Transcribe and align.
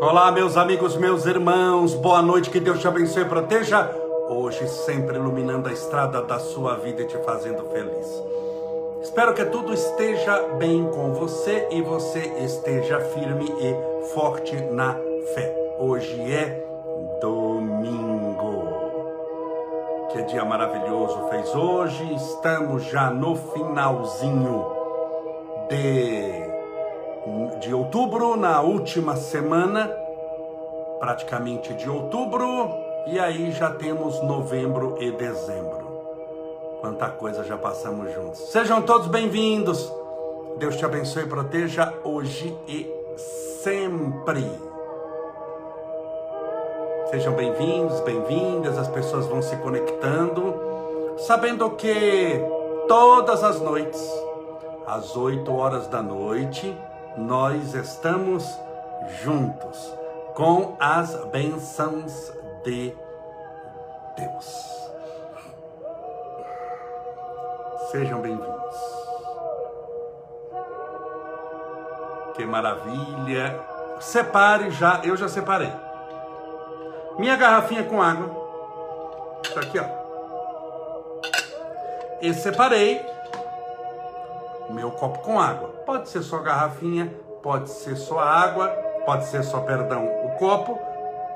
Olá, 0.00 0.32
meus 0.32 0.56
amigos, 0.56 0.96
meus 0.96 1.26
irmãos, 1.26 1.94
boa 1.94 2.22
noite, 2.22 2.50
que 2.50 2.60
Deus 2.60 2.80
te 2.80 2.88
abençoe 2.88 3.22
e 3.22 3.28
proteja. 3.28 3.90
Hoje, 4.28 4.68
sempre 4.68 5.16
iluminando 5.16 5.68
a 5.68 5.72
estrada 5.72 6.22
da 6.22 6.38
sua 6.38 6.76
vida 6.76 7.02
e 7.02 7.06
te 7.06 7.18
fazendo 7.18 7.64
feliz. 7.64 8.22
Espero 9.02 9.34
que 9.34 9.44
tudo 9.44 9.72
esteja 9.72 10.40
bem 10.58 10.84
com 10.84 11.12
você 11.12 11.68
e 11.70 11.82
você 11.82 12.20
esteja 12.44 13.00
firme 13.00 13.52
e 13.60 14.06
forte 14.12 14.54
na 14.72 14.94
fé. 15.34 15.54
Hoje 15.78 16.20
é 16.32 16.64
domingo. 17.20 17.77
Dia 20.28 20.44
maravilhoso 20.44 21.28
fez 21.30 21.54
hoje. 21.54 22.14
Estamos 22.14 22.84
já 22.84 23.10
no 23.10 23.34
finalzinho 23.34 24.66
de 25.70 26.48
de 27.60 27.74
outubro, 27.74 28.36
na 28.36 28.60
última 28.60 29.16
semana, 29.16 29.90
praticamente 30.98 31.74
de 31.74 31.88
outubro, 31.88 32.70
e 33.06 33.18
aí 33.18 33.50
já 33.52 33.70
temos 33.70 34.22
novembro 34.22 34.96
e 35.00 35.10
dezembro. 35.10 35.88
Quanta 36.80 37.08
coisa 37.08 37.42
já 37.44 37.56
passamos 37.56 38.12
juntos. 38.12 38.50
Sejam 38.50 38.82
todos 38.82 39.08
bem-vindos. 39.08 39.92
Deus 40.58 40.76
te 40.76 40.84
abençoe 40.84 41.24
e 41.24 41.26
proteja 41.26 41.92
hoje 42.04 42.56
e 42.68 42.86
sempre. 43.62 44.67
Sejam 47.10 47.32
bem-vindos, 47.32 48.00
bem-vindas. 48.00 48.76
As 48.76 48.86
pessoas 48.86 49.24
vão 49.26 49.40
se 49.40 49.56
conectando, 49.56 50.54
sabendo 51.16 51.70
que 51.70 52.38
todas 52.86 53.42
as 53.42 53.58
noites, 53.62 54.06
às 54.86 55.16
8 55.16 55.50
horas 55.54 55.88
da 55.88 56.02
noite, 56.02 56.76
nós 57.16 57.72
estamos 57.72 58.44
juntos 59.22 59.94
com 60.34 60.76
as 60.78 61.14
bênçãos 61.32 62.30
de 62.62 62.94
Deus. 64.14 64.90
Sejam 67.90 68.20
bem-vindos. 68.20 68.76
Que 72.34 72.44
maravilha! 72.44 73.58
Separe 73.98 74.70
já, 74.70 75.00
eu 75.02 75.16
já 75.16 75.26
separei. 75.26 75.87
Minha 77.18 77.36
garrafinha 77.36 77.84
com 77.84 78.00
água. 78.00 78.30
Tá 79.52 79.60
aqui, 79.60 79.78
ó. 79.78 79.84
E 82.20 82.32
separei 82.32 83.04
meu 84.70 84.90
copo 84.90 85.18
com 85.20 85.40
água. 85.40 85.68
Pode 85.84 86.08
ser 86.08 86.22
só 86.22 86.38
garrafinha, 86.38 87.12
pode 87.42 87.70
ser 87.70 87.96
só 87.96 88.18
água, 88.18 88.68
pode 89.04 89.24
ser 89.26 89.42
só, 89.42 89.60
perdão, 89.60 90.04
o 90.04 90.30
copo, 90.38 90.78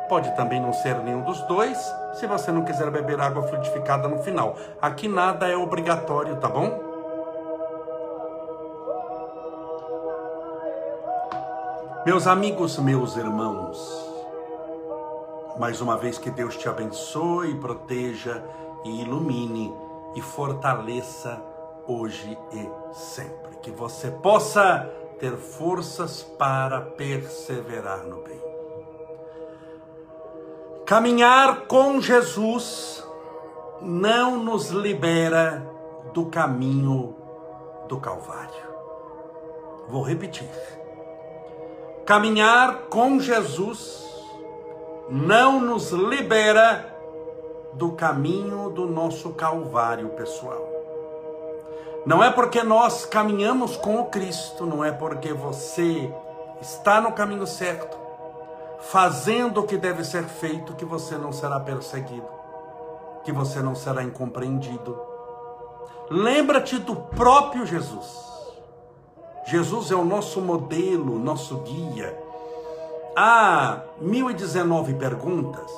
pode 0.08 0.34
também 0.36 0.60
não 0.60 0.72
ser 0.72 0.97
nenhum 0.98 1.22
dos 1.22 1.41
dois, 1.42 1.78
se 2.14 2.27
você 2.27 2.53
não 2.53 2.64
quiser 2.64 2.91
beber 2.91 3.20
água 3.20 3.42
frutificada 3.42 4.08
no 4.08 4.19
final. 4.19 4.56
Aqui 4.80 5.08
nada 5.08 5.48
é 5.48 5.56
obrigatório, 5.56 6.36
tá 6.36 6.48
bom? 6.48 6.92
Meus 12.05 12.27
amigos, 12.27 12.78
meus 12.78 13.16
irmãos, 13.16 14.11
mais 15.58 15.81
uma 15.81 15.97
vez 15.97 16.19
que 16.19 16.31
Deus 16.31 16.56
te 16.56 16.69
abençoe, 16.69 17.55
proteja 17.56 18.42
e 18.84 19.03
ilumine 19.03 19.75
e 20.14 20.22
fortaleça 20.22 21.42
hoje 21.86 22.36
e 22.53 22.94
sempre. 22.94 23.56
Que 23.62 23.70
você 23.70 24.10
possa 24.10 24.91
ter 25.19 25.37
forças 25.37 26.22
para 26.22 26.81
perseverar 26.81 28.04
no 28.04 28.22
bem. 28.22 28.43
Caminhar 30.87 31.62
com 31.66 32.00
Jesus 32.00 33.06
não 33.81 34.43
nos 34.43 34.71
libera 34.71 35.65
do 36.12 36.26
caminho 36.26 37.16
do 37.88 37.99
Calvário. 37.99 38.72
Vou 39.88 40.03
repetir. 40.03 40.50
Caminhar 42.05 42.88
com 42.88 43.21
Jesus 43.21 44.12
não 45.08 45.60
nos 45.60 45.90
libera 45.90 46.92
do 47.74 47.92
caminho 47.92 48.70
do 48.70 48.86
nosso 48.86 49.30
Calvário 49.30 50.10
pessoal. 50.10 50.68
Não 52.04 52.22
é 52.22 52.30
porque 52.30 52.62
nós 52.62 53.06
caminhamos 53.06 53.76
com 53.76 54.00
o 54.00 54.06
Cristo, 54.06 54.66
não 54.66 54.84
é 54.84 54.90
porque 54.90 55.32
você 55.32 56.12
está 56.60 57.00
no 57.00 57.12
caminho 57.12 57.46
certo, 57.46 57.96
fazendo 58.80 59.60
o 59.60 59.66
que 59.66 59.76
deve 59.76 60.04
ser 60.04 60.24
feito, 60.24 60.74
que 60.74 60.84
você 60.84 61.16
não 61.16 61.32
será 61.32 61.60
perseguido, 61.60 62.28
que 63.24 63.32
você 63.32 63.60
não 63.60 63.74
será 63.74 64.02
incompreendido. 64.02 65.00
Lembra-te 66.10 66.78
do 66.78 66.96
próprio 66.96 67.64
Jesus. 67.64 68.32
Jesus 69.46 69.90
é 69.90 69.94
o 69.94 70.04
nosso 70.04 70.40
modelo, 70.40 71.19
nosso 71.19 71.58
guia. 71.58 72.22
Há 73.15 73.83
1019 74.00 74.95
perguntas 74.95 75.71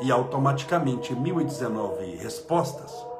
e 0.00 0.10
automaticamente 0.10 1.14
1019 1.14 2.16
respostas 2.16 3.10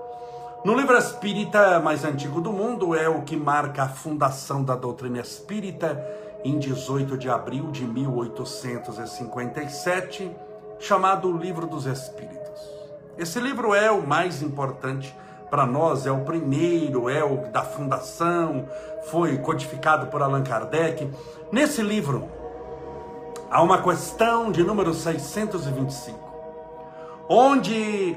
no 0.63 0.75
livro 0.75 0.95
espírita 0.99 1.81
mais 1.81 2.05
antigo 2.05 2.39
do 2.39 2.53
mundo, 2.53 2.95
é 2.95 3.09
o 3.09 3.23
que 3.23 3.35
marca 3.35 3.85
a 3.85 3.89
fundação 3.89 4.63
da 4.63 4.77
doutrina 4.77 5.19
espírita 5.19 6.07
em 6.45 6.59
18 6.59 7.17
de 7.17 7.31
abril 7.31 7.71
de 7.71 7.87
1857, 7.87 10.31
chamado 10.79 11.33
Livro 11.33 11.67
dos 11.67 11.87
Espíritos. 11.87 12.61
Esse 13.17 13.41
livro 13.41 13.75
é 13.75 13.91
o 13.91 14.07
mais 14.07 14.43
importante 14.43 15.17
para 15.51 15.65
nós, 15.65 16.07
é 16.07 16.11
o 16.11 16.27
primeiro, 16.27 17.09
é 17.09 17.25
o 17.25 17.51
da 17.51 17.63
fundação, 17.63 18.69
foi 19.05 19.39
codificado 19.39 20.09
por 20.09 20.21
Allan 20.21 20.43
Kardec. 20.43 21.11
Nesse 21.51 21.81
livro, 21.81 22.29
há 23.51 23.61
uma 23.63 23.83
questão 23.83 24.53
de 24.53 24.63
número 24.63 24.95
625, 24.95 26.19
onde 27.29 28.17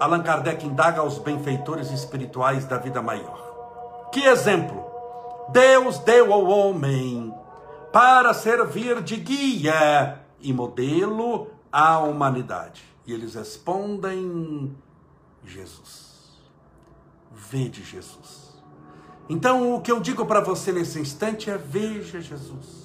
Allan 0.00 0.22
Kardec 0.22 0.66
indaga 0.66 1.00
aos 1.00 1.18
benfeitores 1.18 1.90
espirituais 1.90 2.64
da 2.64 2.76
vida 2.78 3.00
maior. 3.00 4.10
Que 4.10 4.24
exemplo 4.24 4.84
Deus 5.50 5.98
deu 5.98 6.32
ao 6.32 6.44
homem 6.46 7.32
para 7.92 8.34
servir 8.34 9.02
de 9.02 9.16
guia 9.16 10.18
e 10.40 10.52
modelo 10.52 11.48
à 11.70 11.98
humanidade? 12.00 12.82
E 13.06 13.12
eles 13.12 13.34
respondem: 13.34 14.76
Jesus. 15.44 16.40
Vede 17.30 17.82
Jesus. 17.84 18.52
Então, 19.28 19.74
o 19.74 19.80
que 19.80 19.90
eu 19.90 20.00
digo 20.00 20.26
para 20.26 20.40
você 20.40 20.72
nesse 20.72 20.98
instante 20.98 21.50
é: 21.50 21.56
veja 21.56 22.20
Jesus. 22.20 22.81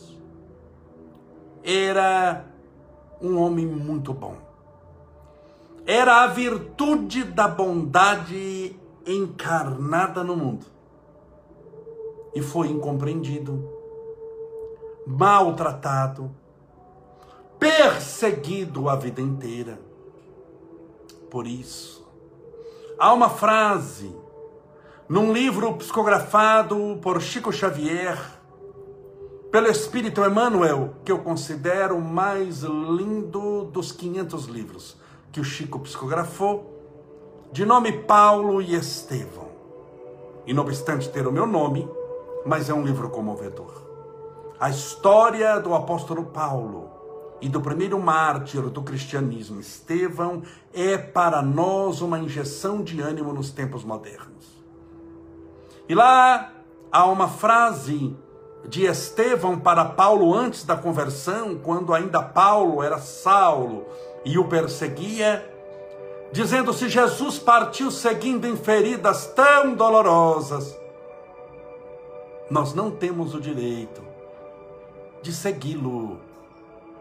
Era 1.67 2.45
um 3.21 3.37
homem 3.37 3.65
muito 3.65 4.13
bom 4.13 4.47
era 5.87 6.23
a 6.23 6.27
virtude 6.27 7.23
da 7.23 7.47
bondade 7.47 8.77
encarnada 9.05 10.21
no 10.21 10.35
mundo. 10.35 10.65
E 12.35 12.41
foi 12.41 12.67
incompreendido, 12.67 13.65
maltratado, 15.07 16.29
perseguido 17.57 18.89
a 18.89 18.97
vida 18.97 19.21
inteira. 19.21 19.79
Por 21.31 21.47
isso, 21.47 22.05
há 22.99 23.13
uma 23.13 23.29
frase 23.29 24.13
num 25.07 25.31
livro 25.31 25.73
psicografado 25.75 26.99
por 27.01 27.21
Chico 27.21 27.49
Xavier, 27.49 28.19
pelo 29.51 29.67
Espírito 29.67 30.23
Emmanuel, 30.23 30.95
que 31.05 31.11
eu 31.11 31.19
considero 31.19 31.97
o 31.97 32.01
mais 32.01 32.63
lindo 32.63 33.65
dos 33.65 33.91
500 33.91 34.45
livros 34.45 34.97
que 35.31 35.39
o 35.39 35.43
Chico 35.43 35.79
psicografou, 35.79 36.73
de 37.51 37.65
nome 37.65 37.91
Paulo 37.91 38.61
e 38.61 38.75
Estevão. 38.75 39.47
E 40.45 40.53
não 40.53 40.63
obstante 40.63 41.09
ter 41.09 41.27
o 41.27 41.31
meu 41.31 41.45
nome, 41.45 41.87
mas 42.45 42.69
é 42.69 42.73
um 42.73 42.83
livro 42.83 43.09
comovedor. 43.09 43.83
A 44.59 44.69
história 44.69 45.59
do 45.59 45.73
apóstolo 45.73 46.25
Paulo 46.25 46.89
e 47.39 47.47
do 47.47 47.61
primeiro 47.61 47.99
mártir 47.99 48.63
do 48.63 48.81
cristianismo, 48.81 49.59
Estevão, 49.59 50.41
é 50.73 50.97
para 50.97 51.41
nós 51.41 52.01
uma 52.01 52.19
injeção 52.19 52.81
de 52.81 52.99
ânimo 52.99 53.31
nos 53.31 53.51
tempos 53.51 53.83
modernos. 53.83 54.57
E 55.87 55.93
lá 55.93 56.51
há 56.91 57.05
uma 57.05 57.27
frase 57.27 58.15
de 58.67 58.85
Estevão 58.85 59.57
para 59.57 59.85
Paulo 59.85 60.33
antes 60.33 60.63
da 60.63 60.75
conversão, 60.75 61.55
quando 61.55 61.93
ainda 61.93 62.21
Paulo 62.21 62.83
era 62.83 62.99
Saulo 62.99 63.87
e 64.25 64.37
o 64.37 64.47
perseguia, 64.47 65.49
dizendo: 66.31 66.73
se 66.73 66.89
Jesus 66.89 67.39
partiu 67.39 67.89
seguindo 67.89 68.45
em 68.45 68.57
feridas 68.57 69.27
tão 69.27 69.73
dolorosas, 69.73 70.77
nós 72.49 72.73
não 72.73 72.91
temos 72.91 73.33
o 73.33 73.39
direito 73.39 74.01
de 75.21 75.33
segui-lo 75.33 76.19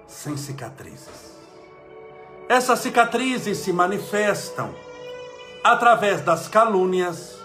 sem 0.06 0.36
cicatrizes. 0.36 1.36
Essas 2.48 2.78
cicatrizes 2.78 3.58
se 3.58 3.72
manifestam 3.72 4.72
através 5.64 6.20
das 6.20 6.46
calúnias, 6.46 7.36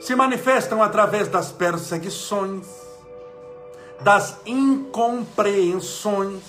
se 0.00 0.14
manifestam 0.16 0.82
através 0.82 1.28
das 1.28 1.52
perseguições, 1.52 2.81
das 4.02 4.38
incompreensões, 4.44 6.42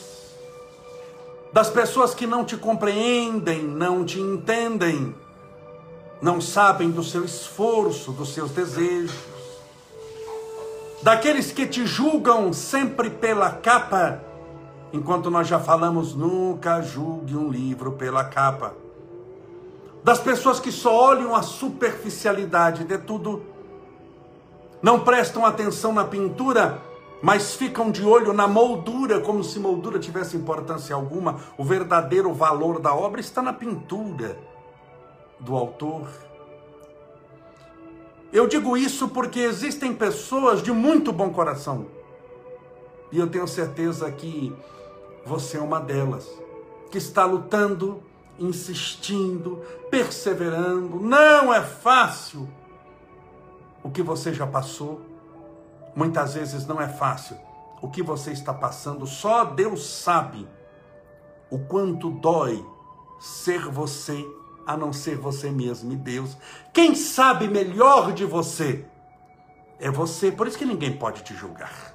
das 1.51 1.69
pessoas 1.69 2.15
que 2.15 2.25
não 2.25 2.43
te 2.43 2.57
compreendem, 2.57 3.61
não 3.63 4.03
te 4.03 4.19
entendem, 4.19 5.15
não 6.21 6.41
sabem 6.41 6.89
do 6.89 7.03
seu 7.03 7.23
esforço, 7.23 8.11
dos 8.11 8.33
seus 8.33 8.49
desejos, 8.51 9.13
daqueles 11.03 11.51
que 11.51 11.67
te 11.67 11.85
julgam 11.85 12.51
sempre 12.51 13.11
pela 13.11 13.51
capa, 13.51 14.23
enquanto 14.91 15.29
nós 15.29 15.47
já 15.47 15.59
falamos, 15.59 16.15
nunca 16.15 16.81
julgue 16.81 17.35
um 17.35 17.49
livro 17.49 17.91
pela 17.91 18.23
capa. 18.23 18.73
Das 20.03 20.19
pessoas 20.19 20.59
que 20.59 20.71
só 20.71 20.93
olham 20.95 21.35
a 21.35 21.43
superficialidade 21.43 22.83
de 22.83 22.97
tudo, 22.97 23.43
não 24.81 24.99
prestam 25.01 25.45
atenção 25.45 25.93
na 25.93 26.03
pintura, 26.03 26.81
mas 27.23 27.55
ficam 27.55 27.89
de 27.89 28.03
olho 28.03 28.33
na 28.33 28.49
moldura, 28.49 29.21
como 29.21 29.45
se 29.45 29.57
moldura 29.57 29.97
tivesse 29.97 30.35
importância 30.35 30.93
alguma. 30.93 31.39
O 31.57 31.63
verdadeiro 31.63 32.33
valor 32.33 32.81
da 32.81 32.93
obra 32.93 33.21
está 33.21 33.41
na 33.41 33.53
pintura 33.53 34.37
do 35.39 35.55
autor. 35.55 36.09
Eu 38.33 38.45
digo 38.45 38.75
isso 38.75 39.07
porque 39.07 39.39
existem 39.39 39.93
pessoas 39.93 40.61
de 40.61 40.73
muito 40.73 41.13
bom 41.13 41.29
coração, 41.29 41.85
e 43.09 43.17
eu 43.19 43.29
tenho 43.29 43.47
certeza 43.47 44.11
que 44.11 44.53
você 45.25 45.55
é 45.55 45.61
uma 45.61 45.79
delas, 45.79 46.29
que 46.91 46.97
está 46.97 47.23
lutando 47.23 48.03
insistindo, 48.37 49.61
perseverando. 49.89 50.99
Não 50.99 51.53
é 51.53 51.61
fácil. 51.61 52.49
O 53.81 53.89
que 53.89 54.01
você 54.01 54.33
já 54.33 54.45
passou, 54.45 55.12
muitas 55.95 56.33
vezes 56.33 56.65
não 56.65 56.81
é 56.81 56.87
fácil. 56.87 57.37
O 57.81 57.89
que 57.89 58.01
você 58.01 58.31
está 58.31 58.53
passando, 58.53 59.05
só 59.05 59.43
Deus 59.43 59.85
sabe 59.85 60.47
o 61.49 61.59
quanto 61.59 62.09
dói 62.09 62.65
ser 63.19 63.69
você, 63.69 64.25
a 64.65 64.75
não 64.75 64.91
ser 64.93 65.17
você 65.17 65.51
mesmo 65.51 65.91
e 65.91 65.95
Deus. 65.95 66.37
Quem 66.73 66.95
sabe 66.95 67.47
melhor 67.47 68.13
de 68.13 68.25
você 68.25 68.85
é 69.79 69.91
você, 69.91 70.31
por 70.31 70.47
isso 70.47 70.57
que 70.57 70.65
ninguém 70.65 70.97
pode 70.97 71.23
te 71.23 71.35
julgar. 71.35 71.93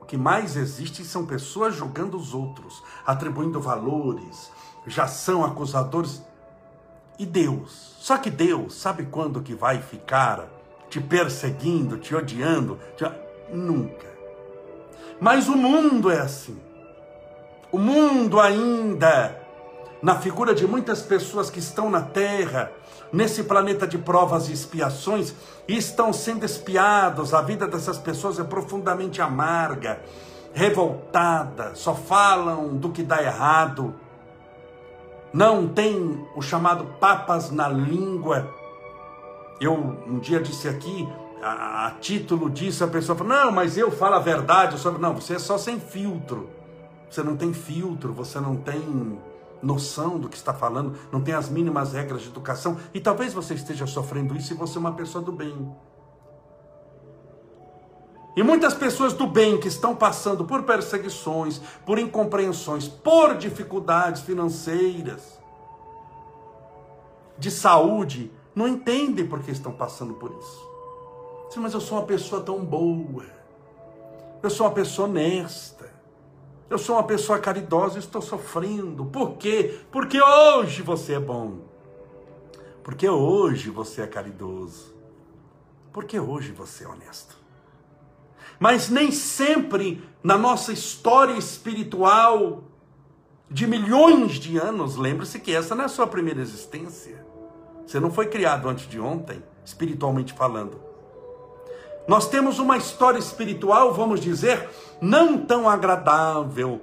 O 0.00 0.06
que 0.06 0.16
mais 0.16 0.56
existe 0.56 1.04
são 1.04 1.26
pessoas 1.26 1.74
julgando 1.74 2.16
os 2.16 2.32
outros, 2.32 2.82
atribuindo 3.04 3.60
valores, 3.60 4.50
já 4.86 5.06
são 5.06 5.44
acusadores. 5.44 6.22
E 7.18 7.26
Deus? 7.26 7.96
Só 7.98 8.16
que 8.16 8.30
Deus 8.30 8.74
sabe 8.74 9.06
quando 9.06 9.42
que 9.42 9.54
vai 9.54 9.82
ficar 9.82 10.48
te 10.88 11.00
perseguindo, 11.00 11.98
te 11.98 12.14
odiando? 12.14 12.78
Te... 12.96 13.04
Nunca. 13.52 14.06
Mas 15.20 15.48
o 15.48 15.56
mundo 15.56 16.10
é 16.10 16.20
assim. 16.20 16.58
O 17.72 17.78
mundo 17.78 18.40
ainda, 18.40 19.40
na 20.02 20.16
figura 20.16 20.54
de 20.54 20.66
muitas 20.66 21.02
pessoas 21.02 21.50
que 21.50 21.58
estão 21.58 21.90
na 21.90 22.02
terra, 22.02 22.70
nesse 23.12 23.44
planeta 23.44 23.86
de 23.86 23.98
provas 23.98 24.48
e 24.48 24.52
expiações, 24.52 25.34
e 25.66 25.76
estão 25.76 26.12
sendo 26.12 26.44
espiados, 26.44 27.34
a 27.34 27.42
vida 27.42 27.66
dessas 27.66 27.98
pessoas 27.98 28.38
é 28.38 28.44
profundamente 28.44 29.20
amarga, 29.20 30.00
revoltada, 30.52 31.74
só 31.74 31.94
falam 31.94 32.76
do 32.76 32.90
que 32.90 33.02
dá 33.02 33.22
errado 33.22 33.94
não 35.36 35.68
tem 35.68 36.26
o 36.34 36.40
chamado 36.40 36.86
papas 36.98 37.50
na 37.50 37.68
língua. 37.68 38.48
Eu 39.60 39.74
um 39.74 40.18
dia 40.18 40.40
disse 40.40 40.68
aqui, 40.68 41.08
a, 41.42 41.86
a 41.86 41.90
título 41.92 42.50
disso, 42.50 42.84
a 42.84 42.88
pessoa 42.88 43.16
falou: 43.16 43.32
Não, 43.32 43.52
mas 43.52 43.76
eu 43.76 43.90
falo 43.90 44.16
a 44.16 44.18
verdade. 44.18 44.76
Eu 44.84 44.98
não, 44.98 45.14
você 45.14 45.34
é 45.34 45.38
só 45.38 45.56
sem 45.56 45.78
filtro. 45.78 46.50
Você 47.10 47.22
não 47.22 47.36
tem 47.36 47.52
filtro, 47.52 48.12
você 48.12 48.40
não 48.40 48.56
tem 48.56 49.18
noção 49.62 50.18
do 50.18 50.28
que 50.28 50.36
está 50.36 50.52
falando, 50.52 50.96
não 51.10 51.20
tem 51.20 51.34
as 51.34 51.48
mínimas 51.48 51.92
regras 51.92 52.22
de 52.22 52.28
educação. 52.28 52.76
E 52.92 53.00
talvez 53.00 53.32
você 53.32 53.54
esteja 53.54 53.86
sofrendo 53.86 54.36
isso 54.36 54.52
e 54.52 54.56
você 54.56 54.76
é 54.76 54.80
uma 54.80 54.92
pessoa 54.92 55.22
do 55.22 55.32
bem. 55.32 55.74
E 58.36 58.42
muitas 58.42 58.74
pessoas 58.74 59.14
do 59.14 59.26
bem 59.26 59.58
que 59.58 59.68
estão 59.68 59.96
passando 59.96 60.44
por 60.44 60.64
perseguições, 60.64 61.58
por 61.86 61.98
incompreensões, 61.98 62.86
por 62.86 63.34
dificuldades 63.36 64.20
financeiras, 64.20 65.40
de 67.38 67.50
saúde, 67.50 68.30
não 68.56 68.66
entendem 68.66 69.26
por 69.26 69.40
que 69.40 69.50
estão 69.50 69.70
passando 69.70 70.14
por 70.14 70.30
isso. 70.32 70.66
Sim, 71.50 71.60
mas 71.60 71.74
eu 71.74 71.80
sou 71.80 71.98
uma 71.98 72.06
pessoa 72.06 72.40
tão 72.40 72.64
boa, 72.64 73.26
eu 74.42 74.48
sou 74.48 74.66
uma 74.66 74.72
pessoa 74.72 75.06
honesta, 75.06 75.92
eu 76.70 76.78
sou 76.78 76.96
uma 76.96 77.04
pessoa 77.04 77.38
caridosa 77.38 77.96
e 77.96 77.98
estou 78.00 78.22
sofrendo. 78.22 79.04
Por 79.04 79.36
quê? 79.36 79.78
Porque 79.92 80.20
hoje 80.20 80.82
você 80.82 81.12
é 81.12 81.20
bom. 81.20 81.58
Porque 82.82 83.08
hoje 83.08 83.68
você 83.70 84.02
é 84.02 84.06
caridoso. 84.06 84.94
Porque 85.92 86.18
hoje 86.18 86.50
você 86.50 86.84
é 86.84 86.88
honesto. 86.88 87.36
Mas 88.58 88.88
nem 88.88 89.12
sempre 89.12 90.02
na 90.22 90.38
nossa 90.38 90.72
história 90.72 91.34
espiritual 91.34 92.64
de 93.50 93.66
milhões 93.66 94.34
de 94.34 94.56
anos, 94.56 94.96
lembre-se 94.96 95.38
que 95.38 95.54
essa 95.54 95.74
não 95.74 95.82
é 95.82 95.86
a 95.86 95.90
sua 95.90 96.06
primeira 96.06 96.40
existência. 96.40 97.24
Você 97.86 98.00
não 98.00 98.10
foi 98.10 98.26
criado 98.26 98.68
antes 98.68 98.88
de 98.88 98.98
ontem, 98.98 99.42
espiritualmente 99.64 100.32
falando. 100.32 100.80
Nós 102.08 102.28
temos 102.28 102.58
uma 102.58 102.76
história 102.76 103.18
espiritual, 103.18 103.92
vamos 103.92 104.20
dizer, 104.20 104.68
não 105.00 105.38
tão 105.38 105.68
agradável, 105.68 106.80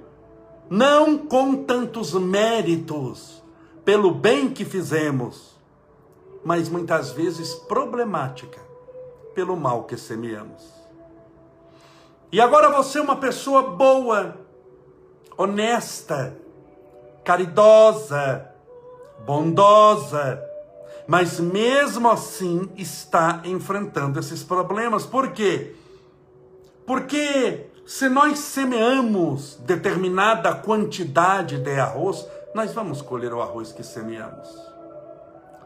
não 0.68 1.18
com 1.18 1.64
tantos 1.64 2.12
méritos 2.14 3.42
pelo 3.84 4.10
bem 4.10 4.50
que 4.50 4.64
fizemos, 4.64 5.54
mas 6.42 6.68
muitas 6.68 7.10
vezes 7.10 7.54
problemática 7.54 8.60
pelo 9.34 9.56
mal 9.56 9.84
que 9.84 9.96
semeamos. 9.96 10.72
E 12.32 12.40
agora 12.40 12.70
você 12.70 12.98
é 12.98 13.02
uma 13.02 13.16
pessoa 13.16 13.62
boa, 13.62 14.36
honesta, 15.36 16.36
caridosa, 17.24 18.50
bondosa, 19.24 20.42
mas 21.06 21.38
mesmo 21.38 22.10
assim 22.10 22.68
está 22.76 23.42
enfrentando 23.44 24.18
esses 24.18 24.42
problemas. 24.42 25.04
Por 25.04 25.32
quê? 25.32 25.74
Porque 26.86 27.66
se 27.86 28.08
nós 28.08 28.38
semeamos 28.38 29.56
determinada 29.64 30.54
quantidade 30.54 31.58
de 31.58 31.78
arroz, 31.78 32.26
nós 32.54 32.72
vamos 32.72 33.02
colher 33.02 33.32
o 33.32 33.42
arroz 33.42 33.72
que 33.72 33.82
semeamos. 33.82 34.48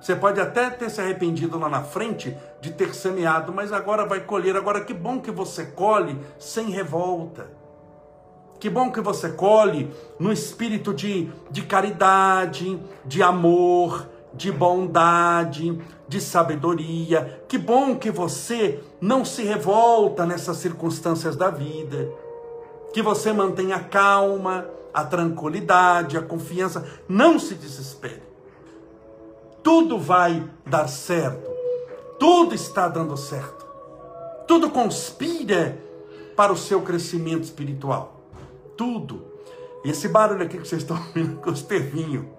Você 0.01 0.15
pode 0.15 0.41
até 0.41 0.71
ter 0.71 0.91
se 0.91 1.01
arrependido 1.01 1.59
lá 1.59 1.69
na 1.69 1.83
frente 1.83 2.37
de 2.61 2.73
ter 2.73 2.95
semeado, 2.95 3.53
mas 3.53 3.73
agora 3.73 4.07
vai 4.07 4.21
colher. 4.21 4.57
Agora, 4.57 4.85
que 4.85 4.95
bom 4.95 5.21
que 5.21 5.31
você 5.31 5.67
colhe 5.67 6.19
sem 6.39 6.71
revolta. 6.71 7.51
Que 8.61 8.69
bom 8.69 8.91
que 8.91 9.01
você 9.01 9.31
colhe 9.31 9.93
no 10.19 10.33
espírito 10.33 10.93
de, 10.93 11.31
de 11.51 11.63
caridade, 11.63 12.81
de 13.05 13.23
amor, 13.23 14.09
de 14.35 14.53
bondade, 14.53 15.81
de 16.07 16.21
sabedoria. 16.21 17.43
Que 17.49 17.59
bom 17.59 17.97
que 17.97 18.11
você 18.11 18.81
não 19.01 19.25
se 19.25 19.43
revolta 19.43 20.25
nessas 20.27 20.59
circunstâncias 20.59 21.37
da 21.37 21.51
vida. 21.51 22.09
Que 22.93 23.03
você 23.03 23.33
mantenha 23.33 23.77
a 23.77 23.85
calma, 23.85 24.67
a 24.93 25.05
tranquilidade, 25.05 26.17
a 26.17 26.23
confiança. 26.23 26.85
Não 27.09 27.39
se 27.39 27.55
desespere 27.55 28.29
tudo 29.69 29.99
vai 29.99 30.49
dar 30.65 30.89
certo. 30.89 31.47
Tudo 32.19 32.55
está 32.55 32.89
dando 32.89 33.19
certo. 33.19 33.67
Tudo 34.47 34.71
conspira 34.71 35.79
para 36.35 36.51
o 36.51 36.57
seu 36.57 36.81
crescimento 36.81 37.45
espiritual. 37.45 38.19
Tudo. 38.79 39.27
Esse 39.85 40.09
barulho 40.09 40.43
aqui 40.43 40.57
que 40.57 40.67
vocês 40.67 40.81
estão 40.81 40.97
ouvindo 41.09 41.37
com 41.37 41.51
o 41.51 41.53
Estevinho. 41.53 42.31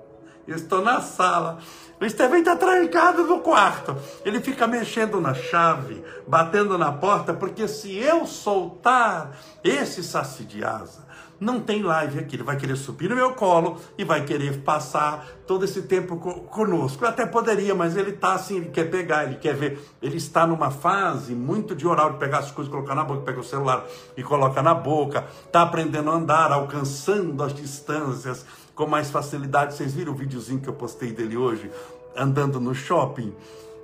Estou 0.54 0.82
na 0.82 1.02
sala. 1.02 1.60
O 2.00 2.06
Estevinho 2.06 2.40
está 2.40 2.56
trancado 2.56 3.24
no 3.26 3.40
quarto. 3.40 3.96
Ele 4.24 4.40
fica 4.40 4.66
mexendo 4.66 5.20
na 5.20 5.34
chave, 5.34 6.02
batendo 6.26 6.78
na 6.78 6.94
porta, 6.94 7.34
porque 7.34 7.68
se 7.68 7.94
eu 7.98 8.26
soltar 8.26 9.32
esse 9.64 10.02
saci 10.02 10.46
de 10.46 10.64
asa, 10.64 11.10
não 11.40 11.60
tem 11.60 11.82
live 11.82 12.20
aqui. 12.20 12.38
Ele 12.38 12.44
vai 12.44 12.56
querer 12.56 12.76
subir 12.76 13.10
no 13.10 13.16
meu 13.16 13.34
colo 13.34 13.80
e 13.98 14.04
vai 14.04 14.24
querer 14.24 14.62
passar 14.62 15.26
todo 15.46 15.66
esse 15.66 15.84
tempo 15.84 16.18
conosco. 16.18 17.04
Eu 17.04 17.10
até 17.10 17.26
poderia, 17.26 17.74
mas 17.74 17.96
ele 17.96 18.12
está 18.12 18.34
assim, 18.34 18.58
ele 18.58 18.70
quer 18.70 18.90
pegar, 18.90 19.26
ele 19.26 19.36
quer 19.36 19.56
ver. 19.56 19.80
Ele 20.02 20.18
está 20.18 20.46
numa 20.48 20.72
fase 20.72 21.34
muito 21.34 21.76
de 21.76 21.88
oral, 21.88 22.14
de 22.14 22.18
pegar 22.20 22.40
as 22.40 22.52
coisas, 22.52 22.72
colocar 22.72 22.96
na 22.96 23.04
boca, 23.04 23.22
pega 23.22 23.40
o 23.40 23.44
celular 23.44 23.86
e 24.18 24.24
coloca 24.24 24.62
na 24.62 24.74
boca. 24.74 25.26
Está 25.46 25.62
aprendendo 25.64 26.10
a 26.10 26.14
andar, 26.14 26.52
alcançando 26.52 27.42
as 27.44 27.54
distâncias 27.54 28.46
com 28.80 28.88
mais 28.88 29.12
facilidade. 29.12 29.74
Vocês 29.74 29.94
viram 29.94 30.14
o 30.14 30.16
videozinho 30.16 30.62
que 30.62 30.70
eu 30.70 30.74
postei 30.74 31.12
dele 31.12 31.36
hoje, 31.36 31.70
andando 32.16 32.62
no 32.62 32.74
shopping? 32.74 33.36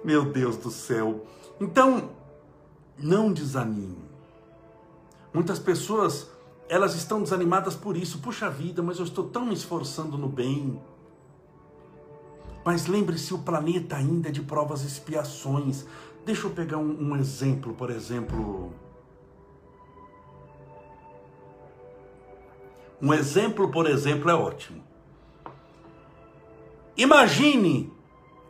Meu 0.06 0.24
Deus 0.24 0.56
do 0.56 0.72
céu. 0.72 1.26
Então, 1.60 2.12
não 2.98 3.34
desanime. 3.34 4.06
Muitas 5.34 5.60
pessoas 5.60 6.32
elas 6.70 6.96
estão 6.96 7.22
desanimadas 7.22 7.76
por 7.76 7.98
isso. 7.98 8.20
Puxa 8.20 8.50
vida, 8.50 8.82
mas 8.82 8.98
eu 8.98 9.04
estou 9.04 9.28
tão 9.28 9.46
me 9.46 9.54
esforçando 9.54 10.18
no 10.18 10.30
bem. 10.30 10.82
Mas 12.64 12.88
lembre-se, 12.88 13.34
o 13.34 13.40
planeta 13.40 13.98
ainda 13.98 14.30
é 14.30 14.32
de 14.32 14.44
provas 14.44 14.84
e 14.84 14.88
expiações. 14.88 15.86
Deixa 16.26 16.48
eu 16.48 16.52
pegar 16.52 16.78
um, 16.78 17.10
um 17.10 17.18
exemplo, 17.18 17.74
por 17.74 17.90
exemplo. 17.90 18.72
Um 23.02 23.14
exemplo, 23.14 23.70
por 23.70 23.88
exemplo, 23.88 24.30
é 24.30 24.34
ótimo. 24.34 24.85
Imagine 26.98 27.94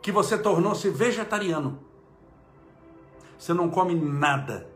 que 0.00 0.12
você 0.12 0.38
tornou-se 0.38 0.88
vegetariano. 0.88 1.80
Você 3.38 3.52
não 3.52 3.68
come 3.68 3.94
nada 3.94 4.68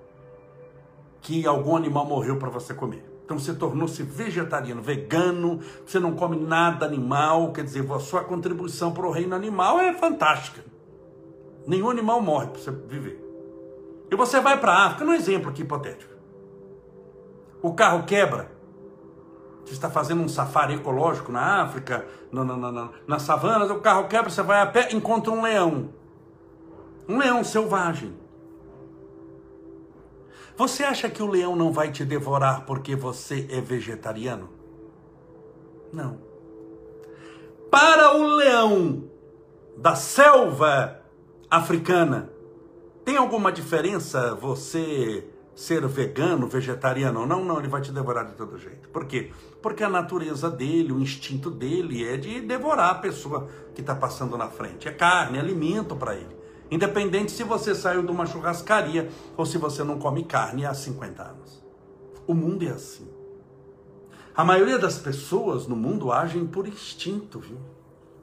que 1.20 1.46
algum 1.46 1.76
animal 1.76 2.04
morreu 2.04 2.36
para 2.36 2.50
você 2.50 2.74
comer. 2.74 3.04
Então 3.24 3.38
você 3.38 3.54
tornou-se 3.54 4.02
vegetariano, 4.02 4.82
vegano, 4.82 5.60
você 5.86 6.00
não 6.00 6.16
come 6.16 6.36
nada 6.36 6.84
animal, 6.84 7.52
quer 7.52 7.62
dizer, 7.62 7.88
a 7.92 8.00
sua 8.00 8.24
contribuição 8.24 8.92
para 8.92 9.06
o 9.06 9.10
reino 9.12 9.36
animal 9.36 9.78
é 9.78 9.92
fantástica. 9.92 10.64
Nenhum 11.64 11.90
animal 11.90 12.20
morre 12.20 12.48
para 12.48 12.60
você 12.60 12.72
viver. 12.72 13.24
E 14.10 14.16
você 14.16 14.40
vai 14.40 14.58
para 14.58 14.72
a 14.72 14.86
África, 14.86 15.04
um 15.04 15.14
exemplo 15.14 15.50
aqui 15.50 15.62
hipotético. 15.62 16.12
O 17.62 17.72
carro 17.72 18.04
quebra. 18.04 18.50
Você 19.64 19.72
está 19.72 19.90
fazendo 19.90 20.22
um 20.22 20.28
safari 20.28 20.74
ecológico 20.74 21.30
na 21.30 21.62
África, 21.62 22.06
na, 22.32 22.44
na, 22.44 22.72
na, 22.72 22.88
nas 23.06 23.22
savanas, 23.22 23.70
o 23.70 23.80
carro 23.80 24.08
quebra, 24.08 24.30
você 24.30 24.42
vai 24.42 24.60
a 24.60 24.66
pé, 24.66 24.88
encontra 24.92 25.32
um 25.32 25.42
leão. 25.42 25.90
Um 27.08 27.18
leão 27.18 27.44
selvagem. 27.44 28.14
Você 30.56 30.84
acha 30.84 31.08
que 31.08 31.22
o 31.22 31.26
leão 31.26 31.56
não 31.56 31.72
vai 31.72 31.90
te 31.90 32.04
devorar 32.04 32.66
porque 32.66 32.94
você 32.94 33.46
é 33.50 33.60
vegetariano? 33.60 34.50
Não. 35.92 36.18
Para 37.70 38.16
o 38.16 38.26
leão 38.34 39.04
da 39.76 39.94
selva 39.94 41.00
africana, 41.50 42.30
tem 43.04 43.16
alguma 43.16 43.50
diferença 43.50 44.34
você 44.34 45.29
ser 45.60 45.86
vegano, 45.86 46.46
vegetariano 46.46 47.20
ou 47.20 47.26
não? 47.26 47.44
Não, 47.44 47.58
ele 47.58 47.68
vai 47.68 47.82
te 47.82 47.92
devorar 47.92 48.24
de 48.24 48.32
todo 48.32 48.56
jeito. 48.56 48.88
Por 48.88 49.04
quê? 49.04 49.30
Porque 49.60 49.84
a 49.84 49.90
natureza 49.90 50.50
dele, 50.50 50.90
o 50.90 50.98
instinto 50.98 51.50
dele 51.50 52.02
é 52.02 52.16
de 52.16 52.40
devorar 52.40 52.92
a 52.92 52.94
pessoa 52.94 53.46
que 53.74 53.82
está 53.82 53.94
passando 53.94 54.38
na 54.38 54.48
frente. 54.48 54.88
É 54.88 54.90
carne, 54.90 55.36
é 55.36 55.40
alimento 55.40 55.94
para 55.94 56.16
ele. 56.16 56.34
Independente 56.70 57.30
se 57.30 57.44
você 57.44 57.74
saiu 57.74 58.02
de 58.02 58.10
uma 58.10 58.24
churrascaria 58.24 59.10
ou 59.36 59.44
se 59.44 59.58
você 59.58 59.84
não 59.84 59.98
come 59.98 60.24
carne 60.24 60.64
há 60.64 60.72
50 60.72 61.22
anos. 61.22 61.62
O 62.26 62.32
mundo 62.32 62.64
é 62.64 62.70
assim. 62.70 63.06
A 64.34 64.42
maioria 64.42 64.78
das 64.78 64.96
pessoas 64.96 65.66
no 65.66 65.76
mundo 65.76 66.10
agem 66.10 66.46
por 66.46 66.66
instinto, 66.66 67.38
viu? 67.38 67.58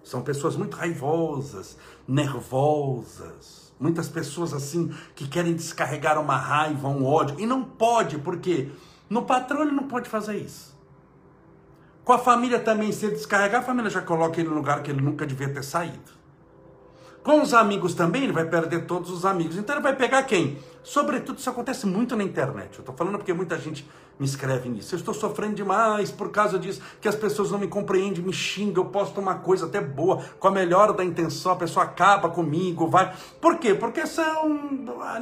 São 0.04 0.24
pessoas 0.24 0.56
muito 0.56 0.76
raivosas, 0.76 1.78
nervosas. 2.08 3.67
Muitas 3.80 4.10
pessoas 4.10 4.54
assim 4.54 4.92
que 5.16 5.28
querem 5.28 5.54
descarregar 5.54 6.20
uma 6.20 6.36
raiva, 6.36 6.88
um 6.88 7.06
ódio. 7.06 7.40
E 7.40 7.46
não 7.46 7.64
pode, 7.64 8.18
porque 8.18 8.72
no 9.10 9.24
patrão 9.24 9.62
ele 9.62 9.72
não 9.72 9.84
pode 9.84 10.10
fazer 10.10 10.38
isso. 10.38 10.76
Com 12.04 12.14
a 12.14 12.18
família 12.18 12.60
também, 12.60 12.92
se 12.92 13.06
ele 13.06 13.16
descarregar, 13.16 13.62
a 13.62 13.66
família 13.66 13.90
já 13.90 14.02
coloca 14.02 14.40
ele 14.40 14.50
no 14.50 14.56
lugar 14.56 14.82
que 14.82 14.90
ele 14.90 15.02
nunca 15.02 15.26
devia 15.28 15.54
ter 15.54 15.64
saído. 15.64 16.17
Com 17.28 17.42
os 17.42 17.54
amigos 17.54 17.94
também, 17.94 18.24
ele 18.24 18.32
vai 18.32 18.46
perder 18.46 18.86
todos 18.86 19.12
os 19.12 19.26
amigos. 19.26 19.58
Então 19.58 19.76
ele 19.76 19.84
vai 19.84 19.94
pegar 19.94 20.24
quem? 20.24 20.58
Sobretudo, 20.82 21.38
isso 21.38 21.50
acontece 21.50 21.86
muito 21.86 22.16
na 22.16 22.24
internet. 22.24 22.76
Eu 22.76 22.80
estou 22.80 22.96
falando 22.96 23.18
porque 23.18 23.34
muita 23.34 23.60
gente 23.60 23.86
me 24.18 24.26
escreve 24.26 24.70
nisso. 24.70 24.96
Eu 24.96 25.00
estou 25.00 25.14
sofrendo 25.14 25.56
demais 25.56 26.10
por 26.10 26.32
causa 26.32 26.58
disso, 26.58 26.82
que 27.02 27.08
as 27.10 27.16
pessoas 27.16 27.52
não 27.52 27.60
me 27.60 27.68
compreendem, 27.68 28.24
me 28.24 28.32
xingam, 28.32 28.86
eu 28.86 28.90
posto 28.90 29.20
uma 29.20 29.36
coisa 29.36 29.66
até 29.66 29.82
boa, 29.82 30.24
com 30.40 30.48
a 30.48 30.52
melhor 30.52 30.94
da 30.94 31.04
intenção, 31.04 31.52
a 31.52 31.58
pessoa 31.58 31.84
acaba 31.84 32.30
comigo, 32.30 32.88
vai. 32.88 33.14
Por 33.42 33.58
quê? 33.58 33.74
Porque 33.74 34.08
são 34.08 34.58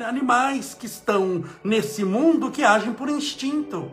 animais 0.07 0.75
que 0.75 0.85
estão 0.85 1.43
nesse 1.63 2.05
mundo 2.05 2.51
que 2.51 2.63
agem 2.63 2.93
por 2.93 3.09
instinto. 3.09 3.89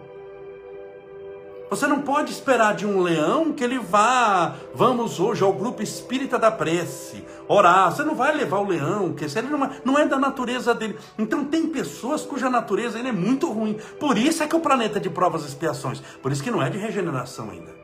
Você 1.73 1.87
não 1.87 2.03
pode 2.03 2.31
esperar 2.31 2.75
de 2.75 2.85
um 2.85 3.01
leão 3.01 3.51
que 3.51 3.65
ele 3.65 3.79
vá, 3.79 4.57
vamos 4.75 5.19
hoje 5.19 5.43
ao 5.43 5.55
grupo 5.55 5.83
espírita 5.83 6.39
da 6.39 6.51
prece, 6.51 7.25
orar. 7.49 7.91
Você 7.91 8.05
não 8.05 8.15
vai 8.15 8.37
levar 8.37 8.59
o 8.59 8.69
leão, 8.69 9.09
porque 9.09 9.25
ele 9.39 9.49
não 9.49 9.65
é, 9.65 9.71
não 9.83 9.99
é 9.99 10.07
da 10.07 10.19
natureza 10.19 10.75
dele. 10.75 10.99
Então 11.19 11.47
tem 11.47 11.69
pessoas 11.69 12.27
cuja 12.27 12.51
natureza 12.51 12.99
ele 12.99 13.09
é 13.09 13.13
muito 13.13 13.51
ruim. 13.51 13.79
Por 13.99 14.19
isso 14.19 14.43
é 14.43 14.47
que 14.47 14.55
o 14.55 14.61
planeta 14.61 14.99
é 14.99 15.01
de 15.01 15.09
provas 15.09 15.45
e 15.45 15.47
expiações. 15.47 16.03
Por 16.21 16.31
isso 16.31 16.43
que 16.43 16.51
não 16.51 16.63
é 16.63 16.69
de 16.69 16.77
regeneração 16.77 17.49
ainda. 17.49 17.75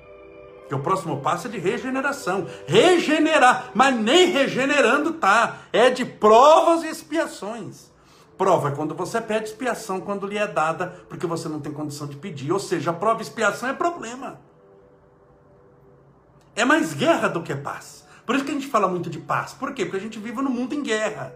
Porque 0.59 0.75
o 0.75 0.81
próximo 0.81 1.23
passo 1.23 1.47
é 1.47 1.51
de 1.51 1.59
regeneração. 1.59 2.47
Regenerar, 2.67 3.71
mas 3.73 3.97
nem 3.97 4.27
regenerando 4.27 5.15
tá. 5.15 5.61
É 5.73 5.89
de 5.89 6.05
provas 6.05 6.85
e 6.85 6.89
expiações. 6.89 7.88
Prova 8.39 8.69
é 8.69 8.71
quando 8.71 8.95
você 8.95 9.21
pede 9.21 9.47
expiação 9.47 10.01
quando 10.01 10.25
lhe 10.25 10.39
é 10.39 10.47
dada, 10.47 10.95
porque 11.09 11.27
você 11.27 11.49
não 11.49 11.59
tem 11.59 11.73
condição 11.73 12.07
de 12.07 12.17
pedir. 12.17 12.53
Ou 12.53 12.61
seja, 12.61 12.93
prova 12.93 13.19
e 13.21 13.23
expiação 13.23 13.69
é 13.69 13.73
problema. 13.73 14.41
É 16.55 16.65
mais 16.65 16.95
guerra 16.95 17.27
do 17.27 17.43
que 17.43 17.53
paz. 17.57 18.07
Por 18.25 18.37
isso 18.37 18.45
que 18.45 18.53
a 18.53 18.55
gente 18.55 18.69
fala 18.69 18.87
muito 18.87 19.11
de 19.11 19.19
paz. 19.19 19.53
Por 19.55 19.75
quê? 19.75 19.85
Porque 19.85 19.97
a 19.97 20.01
gente 20.01 20.21
vive 20.21 20.41
no 20.41 20.51
mundo 20.51 20.73
em 20.73 20.85
guerra. 20.85 21.35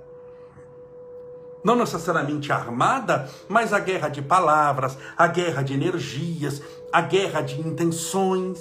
Não 1.65 1.75
necessariamente 1.75 2.53
armada, 2.53 3.29
mas 3.49 3.73
a 3.73 3.81
guerra 3.81 4.09
de 4.09 4.23
palavras, 4.23 4.97
a 5.17 5.27
guerra 5.27 5.63
de 5.63 5.75
energias, 5.75 6.63
a 6.93 7.01
guerra 7.01 7.41
de 7.41 7.61
intenções. 7.61 8.61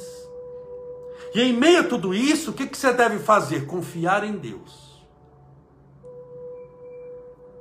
E 1.35 1.41
em 1.43 1.53
meio 1.53 1.81
a 1.81 1.83
tudo 1.83 2.11
isso, 2.11 2.49
o 2.49 2.53
que, 2.53 2.65
que 2.65 2.77
você 2.77 2.91
deve 2.91 3.19
fazer? 3.19 3.67
Confiar 3.67 4.23
em 4.23 4.33
Deus 4.33 4.90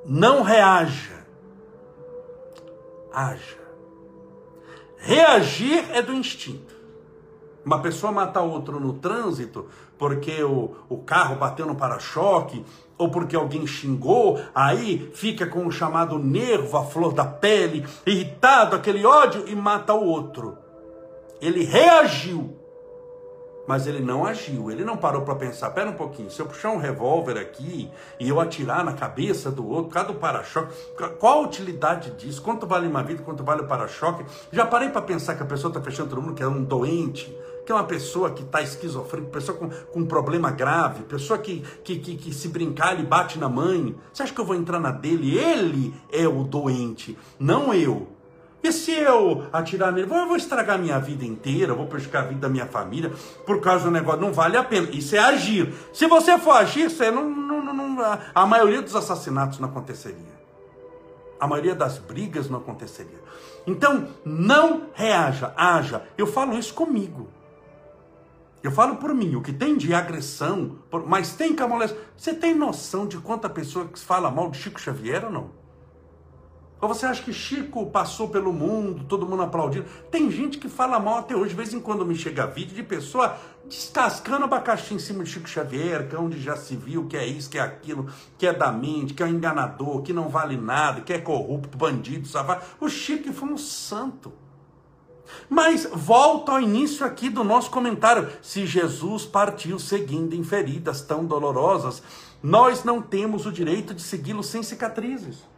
não 0.05 0.43
reaja, 0.43 1.25
haja. 3.13 3.59
Reagir 4.97 5.91
é 5.93 6.03
do 6.03 6.13
instinto. 6.13 6.75
Uma 7.65 7.81
pessoa 7.81 8.13
matar 8.13 8.43
outro 8.43 8.81
no 8.81 8.95
trânsito 8.95 9.67
porque 9.99 10.43
o, 10.43 10.75
o 10.89 10.99
carro 10.99 11.37
bateu 11.37 11.67
no 11.67 11.75
para-choque 11.75 12.65
ou 12.97 13.11
porque 13.11 13.35
alguém 13.35 13.67
xingou, 13.67 14.41
aí 14.55 15.11
fica 15.15 15.47
com 15.47 15.67
o 15.67 15.73
chamado 15.73 16.19
nervo, 16.19 16.77
a 16.77 16.85
flor 16.85 17.15
da 17.15 17.25
pele, 17.25 17.87
irritado, 18.07 18.77
aquele 18.77 19.07
ódio 19.07 19.45
e 19.47 19.55
mata 19.55 19.95
o 19.95 20.05
outro. 20.05 20.59
Ele 21.41 21.65
reagiu 21.65 22.60
mas 23.71 23.87
ele 23.87 24.01
não 24.01 24.27
agiu, 24.27 24.69
ele 24.69 24.85
não 24.85 24.97
parou 24.97 25.23
para 25.23 25.37
pensar, 25.37 25.71
pera 25.71 25.89
um 25.89 25.93
pouquinho, 25.93 26.29
se 26.29 26.43
eu 26.43 26.47
puxar 26.47 26.71
um 26.71 26.77
revólver 26.77 27.39
aqui 27.39 27.89
e 28.19 28.29
eu 28.29 28.41
atirar 28.41 28.85
na 28.85 28.95
cabeça 28.95 29.49
do 29.49 29.65
outro, 29.65 29.93
cada 29.93 30.13
para-choque, 30.13 30.75
qual 31.21 31.39
a 31.39 31.47
utilidade 31.47 32.11
disso? 32.11 32.43
Quanto 32.43 32.67
vale 32.67 32.89
uma 32.89 33.01
vida, 33.01 33.23
quanto 33.23 33.45
vale 33.45 33.63
o 33.63 33.69
para-choque? 33.69 34.25
Já 34.51 34.67
parei 34.67 34.89
para 34.89 35.03
pensar 35.03 35.37
que 35.37 35.45
a 35.45 35.47
pessoa 35.47 35.71
está 35.71 35.81
fechando 35.81 36.11
todo 36.11 36.21
mundo, 36.21 36.35
que 36.35 36.43
é 36.43 36.49
um 36.49 36.65
doente, 36.65 37.33
que 37.65 37.71
é 37.71 37.75
uma 37.77 37.85
pessoa 37.85 38.33
que 38.33 38.43
está 38.43 38.61
esquizofrênica, 38.61 39.31
pessoa 39.31 39.57
com, 39.57 39.71
com 39.71 40.01
um 40.01 40.07
problema 40.07 40.51
grave, 40.51 41.05
pessoa 41.05 41.39
que, 41.39 41.61
que, 41.85 42.01
que, 42.01 42.17
que 42.17 42.35
se 42.35 42.49
brincar 42.49 42.95
ele 42.95 43.07
bate 43.07 43.39
na 43.39 43.49
mãe. 43.49 43.95
Você 44.13 44.25
acha 44.25 44.35
que 44.35 44.41
eu 44.41 44.45
vou 44.45 44.57
entrar 44.57 44.81
na 44.81 44.91
dele? 44.91 45.39
Ele 45.39 45.95
é 46.11 46.27
o 46.27 46.43
doente, 46.43 47.17
não 47.39 47.73
eu. 47.73 48.09
E 48.63 48.71
se 48.73 48.93
eu 48.93 49.47
atirar 49.53 49.91
nele, 49.91 50.11
eu 50.11 50.27
vou 50.27 50.37
estragar 50.37 50.79
minha 50.79 50.99
vida 50.99 51.25
inteira, 51.25 51.73
vou 51.73 51.87
prejudicar 51.87 52.25
a 52.25 52.27
vida 52.27 52.41
da 52.41 52.49
minha 52.49 52.67
família 52.67 53.11
por 53.47 53.61
causa 53.61 53.85
do 53.85 53.91
negócio. 53.91 54.21
Não 54.21 54.33
vale 54.33 54.57
a 54.57 54.63
pena. 54.63 54.89
Isso 54.91 55.17
é 55.17 55.19
agir. 55.19 55.73
Se 55.93 56.07
você 56.07 56.39
for 56.39 56.53
agir, 56.53 56.91
você 56.91 57.11
não, 57.11 57.29
não, 57.29 57.63
não, 57.63 58.19
a 58.35 58.47
maioria 58.47 58.83
dos 58.83 58.95
assassinatos 58.95 59.59
não 59.59 59.69
aconteceria. 59.69 60.41
A 61.39 61.47
maioria 61.47 61.75
das 61.75 61.99
brigas 61.99 62.51
não 62.51 62.59
aconteceria. 62.59 63.19
Então, 63.67 64.09
não 64.25 64.89
reaja, 64.93 65.55
haja. 65.57 66.03
Eu 66.19 66.27
falo 66.27 66.59
isso 66.59 66.75
comigo. 66.75 67.29
Eu 68.63 68.71
falo 68.71 68.97
por 68.97 69.15
mim, 69.15 69.37
o 69.37 69.41
que 69.41 69.55
tem 69.55 69.75
de 69.75 69.95
agressão, 69.95 70.77
mas 71.07 71.33
tem 71.33 71.55
camolência. 71.55 71.97
Você 72.15 72.35
tem 72.35 72.55
noção 72.55 73.07
de 73.07 73.17
quanta 73.17 73.49
pessoa 73.49 73.87
que 73.87 73.99
fala 73.99 74.31
mal 74.31 74.51
de 74.51 74.59
Chico 74.59 74.79
Xavier 74.79 75.25
ou 75.25 75.31
não? 75.31 75.60
Ou 76.81 76.89
você 76.89 77.05
acha 77.05 77.23
que 77.23 77.33
Chico 77.33 77.87
passou 77.87 78.29
pelo 78.29 78.53
mundo, 78.53 79.05
todo 79.05 79.27
mundo 79.27 79.43
aplaudindo? 79.43 79.85
Tem 80.11 80.31
gente 80.31 80.57
que 80.57 80.69
fala 80.69 80.99
mal 80.99 81.19
até 81.19 81.37
hoje. 81.37 81.51
De 81.51 81.57
vez 81.57 81.75
em 81.75 81.81
quando 81.81 82.07
me 82.07 82.15
chega 82.15 82.47
vídeo 82.47 82.75
de 82.75 82.83
pessoa 82.83 83.37
descascando 83.69 84.45
abacaxi 84.45 84.95
em 84.95 84.99
cima 84.99 85.23
de 85.23 85.31
Chico 85.31 85.49
Xavier, 85.49 86.09
que 86.09 86.17
é 86.17 86.19
onde 86.19 86.41
já 86.41 86.57
se 86.57 86.75
viu 86.75 87.07
que 87.07 87.17
é 87.17 87.27
isso, 87.27 87.51
que 87.51 87.59
é 87.59 87.61
aquilo, 87.61 88.09
que 88.39 88.47
é 88.47 88.53
da 88.53 88.73
mente, 88.73 89.13
que 89.13 89.23
é 89.23 89.27
um 89.27 89.29
enganador, 89.29 90.01
que 90.01 90.13
não 90.13 90.29
vale 90.29 90.57
nada, 90.57 91.03
que 91.03 91.13
é 91.13 91.19
corrupto, 91.19 91.77
bandido, 91.77 92.27
safado. 92.27 92.65
O 92.81 92.89
Chico 92.89 93.31
foi 93.33 93.49
um 93.51 93.59
santo. 93.59 94.33
Mas 95.49 95.89
volta 95.93 96.53
ao 96.53 96.61
início 96.61 97.05
aqui 97.05 97.29
do 97.29 97.45
nosso 97.45 97.71
comentário. 97.71 98.29
Se 98.41 98.67
Jesus 98.67 99.27
partiu 99.27 99.79
seguindo 99.79 100.35
em 100.35 100.43
feridas 100.43 101.03
tão 101.03 101.25
dolorosas, 101.27 102.03
nós 102.43 102.85
não 102.85 103.03
temos 103.03 103.45
o 103.45 103.53
direito 103.53 103.95
de 103.95 104.03
segui-lo 104.03 104.43
sem 104.43 104.63
cicatrizes. 104.63 105.50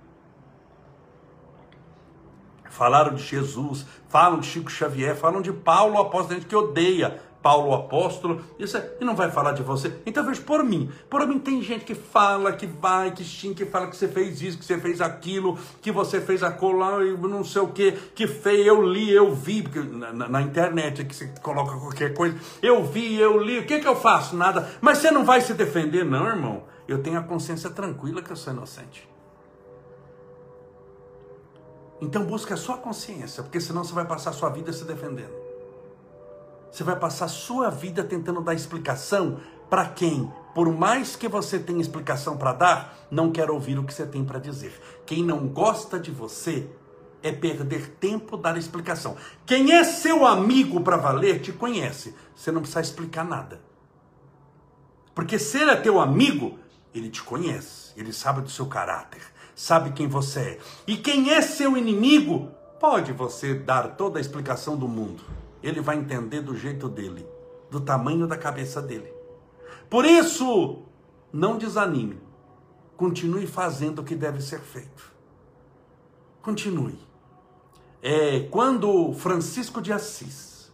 Falaram 2.73 3.15
de 3.15 3.23
Jesus, 3.23 3.87
falam 4.09 4.41
de 4.41 4.47
Chico 4.47 4.71
Xavier, 4.71 5.15
falam 5.15 5.43
de 5.43 5.53
Paulo, 5.53 5.99
apóstolo, 5.99 6.35
gente 6.35 6.47
que 6.47 6.57
odeia 6.57 7.21
Paulo 7.43 7.75
apóstolo, 7.75 8.41
isso 8.59 8.77
é, 8.77 8.93
e 9.01 9.05
não 9.05 9.17
vai 9.17 9.31
falar 9.31 9.53
de 9.53 9.63
você. 9.63 9.93
Então 10.07 10.25
veja, 10.25 10.41
por 10.41 10.63
mim, 10.63 10.89
por 11.11 11.27
mim 11.27 11.39
tem 11.41 11.61
gente 11.61 11.85
que 11.85 11.95
fala, 11.95 12.53
que 12.53 12.67
vai, 12.67 13.11
que 13.11 13.25
xinga, 13.25 13.57
que 13.57 13.67
fala 13.67 13.89
que 13.89 13.97
você 13.97 14.07
fez 14.07 14.41
isso, 14.41 14.59
que 14.59 14.65
você 14.65 14.79
fez 14.79 15.01
aquilo, 15.01 15.59
que 15.83 15.91
você 15.91 16.21
fez 16.21 16.43
aquilo, 16.43 17.05
e 17.05 17.17
não 17.17 17.43
sei 17.43 17.63
o 17.63 17.69
que, 17.69 17.93
que 18.15 18.29
fez, 18.29 18.65
eu 18.65 18.81
li, 18.81 19.11
eu 19.13 19.35
vi, 19.35 19.63
porque 19.63 19.81
na, 19.81 20.13
na, 20.13 20.29
na 20.29 20.43
internet 20.43 21.05
que 21.05 21.15
você 21.15 21.35
coloca 21.43 21.77
qualquer 21.77 22.15
coisa, 22.15 22.39
eu 22.63 22.85
vi, 22.85 23.19
eu 23.19 23.43
li, 23.43 23.59
o 23.59 23.67
que 23.67 23.81
que 23.81 23.89
eu 23.89 23.97
faço? 23.97 24.37
Nada. 24.37 24.71
Mas 24.81 24.99
você 24.99 25.11
não 25.11 25.25
vai 25.25 25.41
se 25.41 25.53
defender, 25.53 26.05
não, 26.05 26.27
irmão. 26.27 26.63
Eu 26.87 27.03
tenho 27.03 27.19
a 27.19 27.23
consciência 27.23 27.71
tranquila 27.71 28.23
que 28.23 28.31
eu 28.31 28.37
sou 28.37 28.53
inocente. 28.53 29.12
Então 32.03 32.25
busque 32.25 32.53
a 32.53 32.57
sua 32.57 32.79
consciência, 32.79 33.45
porque 33.45 33.61
senão 33.61 33.85
você 33.85 33.93
vai 33.93 34.05
passar 34.05 34.31
a 34.31 34.33
sua 34.33 34.51
vida 34.51 34.73
se 34.73 34.85
defendendo. 34.85 35.33
Você 36.69 36.83
vai 36.83 36.99
passar 36.99 37.27
a 37.27 37.29
sua 37.29 37.71
vida 37.71 38.03
tentando 38.03 38.41
dar 38.41 38.55
explicação 38.55 39.39
para 39.71 39.89
quem, 39.89 40.31
por 40.53 40.69
mais 40.73 41.15
que 41.15 41.29
você 41.29 41.61
tenha 41.61 41.81
explicação 41.81 42.37
para 42.37 42.53
dar, 42.55 43.07
não 43.09 43.31
quer 43.31 43.49
ouvir 43.53 43.79
o 43.79 43.85
que 43.85 43.95
você 43.95 44.05
tem 44.05 44.25
para 44.25 44.41
dizer. 44.41 44.73
Quem 45.07 45.23
não 45.23 45.47
gosta 45.47 45.97
de 45.97 46.11
você 46.11 46.69
é 47.23 47.31
perder 47.31 47.91
tempo 48.01 48.37
dar 48.37 48.59
explicação. 48.59 49.17
Quem 49.47 49.71
é 49.73 49.85
seu 49.85 50.27
amigo 50.27 50.81
para 50.81 50.97
valer 50.97 51.41
te 51.41 51.53
conhece. 51.53 52.17
Você 52.35 52.51
não 52.51 52.63
precisa 52.63 52.81
explicar 52.81 53.25
nada. 53.25 53.61
Porque 55.15 55.39
se 55.39 55.57
ele 55.57 55.71
é 55.71 55.77
teu 55.77 56.01
amigo, 56.01 56.59
ele 56.93 57.09
te 57.09 57.23
conhece, 57.23 57.93
ele 57.97 58.13
sabe 58.13 58.41
do 58.41 58.51
seu 58.51 58.67
caráter, 58.67 59.23
sabe 59.55 59.93
quem 59.93 60.09
você 60.09 60.41
é. 60.41 60.59
E 60.87 60.97
quem 60.97 61.31
é 61.31 61.41
seu 61.43 61.77
inimigo, 61.77 62.51
pode 62.79 63.13
você 63.13 63.55
dar 63.55 63.97
toda 63.97 64.19
a 64.19 64.21
explicação 64.21 64.77
do 64.77 64.89
mundo. 64.89 65.23
Ele 65.63 65.81
vai 65.81 65.97
entender 65.97 66.41
do 66.41 66.57
jeito 66.57 66.89
dele, 66.89 67.25
do 67.71 67.81
tamanho 67.81 68.27
da 68.27 68.37
cabeça 68.37 68.83
dele. 68.83 69.13
Por 69.89 70.05
isso, 70.05 70.83
não 71.33 71.57
desanime. 71.57 72.21
Continue 72.97 73.47
fazendo 73.47 74.01
o 74.01 74.05
que 74.05 74.15
deve 74.15 74.41
ser 74.41 74.61
feito. 74.61 75.13
Continue. 76.43 76.99
É, 78.03 78.41
quando 78.51 79.13
Francisco 79.13 79.81
de 79.81 79.93
Assis 79.93 80.73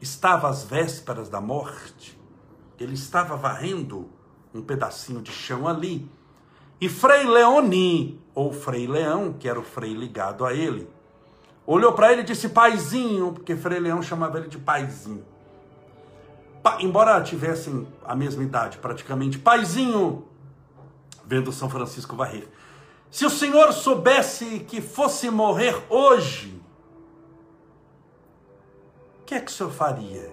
estava 0.00 0.48
às 0.48 0.64
vésperas 0.64 1.28
da 1.28 1.40
morte, 1.40 2.18
ele 2.78 2.94
estava 2.94 3.36
varrendo 3.36 4.10
um 4.52 4.60
pedacinho 4.60 5.22
de 5.22 5.30
chão 5.30 5.68
ali, 5.68 6.10
e 6.80 6.88
Frei 6.88 7.24
Leoni, 7.24 8.20
ou 8.34 8.52
Frei 8.52 8.86
Leão, 8.86 9.32
que 9.32 9.48
era 9.48 9.58
o 9.58 9.62
frei 9.62 9.94
ligado 9.94 10.44
a 10.44 10.52
ele, 10.52 10.88
olhou 11.66 11.94
para 11.94 12.12
ele 12.12 12.20
e 12.20 12.24
disse 12.24 12.50
paizinho, 12.50 13.32
porque 13.32 13.56
Frei 13.56 13.80
Leão 13.80 14.02
chamava 14.02 14.38
ele 14.38 14.48
de 14.48 14.58
paizinho. 14.58 15.24
Pa, 16.62 16.78
embora 16.80 17.20
tivessem 17.22 17.88
a 18.04 18.14
mesma 18.14 18.42
idade, 18.42 18.76
praticamente, 18.76 19.38
paizinho, 19.38 20.26
vendo 21.24 21.50
São 21.50 21.70
Francisco 21.70 22.14
varrer. 22.14 22.46
Se 23.10 23.24
o 23.24 23.30
senhor 23.30 23.72
soubesse 23.72 24.60
que 24.60 24.82
fosse 24.82 25.30
morrer 25.30 25.82
hoje, 25.88 26.60
o 29.22 29.24
que 29.24 29.34
é 29.34 29.40
que 29.40 29.50
o 29.50 29.54
senhor 29.54 29.72
faria? 29.72 30.30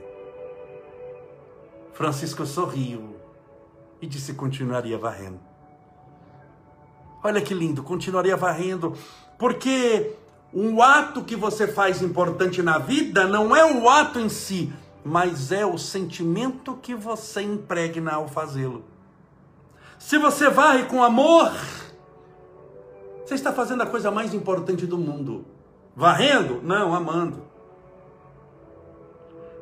Francisco 1.93 2.45
sorriu 2.45 3.15
e 4.01 4.07
disse 4.07 4.33
continuaria 4.33 4.97
varrendo. 4.97 5.52
Olha 7.23 7.41
que 7.41 7.53
lindo, 7.53 7.81
continuaria 7.81 8.35
varrendo, 8.35 8.93
porque 9.37 10.13
um 10.53 10.81
ato 10.81 11.23
que 11.23 11.35
você 11.35 11.67
faz 11.67 12.01
importante 12.01 12.61
na 12.61 12.77
vida 12.77 13.25
não 13.25 13.55
é 13.55 13.65
o 13.65 13.89
ato 13.89 14.19
em 14.19 14.27
si, 14.27 14.73
mas 15.05 15.51
é 15.51 15.65
o 15.65 15.77
sentimento 15.77 16.75
que 16.81 16.93
você 16.93 17.41
impregna 17.41 18.11
ao 18.11 18.27
fazê-lo. 18.27 18.83
Se 19.97 20.17
você 20.17 20.49
varre 20.49 20.83
com 20.83 21.01
amor, 21.01 21.51
você 23.25 23.35
está 23.35 23.53
fazendo 23.53 23.83
a 23.83 23.87
coisa 23.87 24.11
mais 24.11 24.33
importante 24.33 24.85
do 24.85 24.97
mundo. 24.97 25.45
Varrendo? 25.95 26.59
Não, 26.61 26.93
amando. 26.93 27.43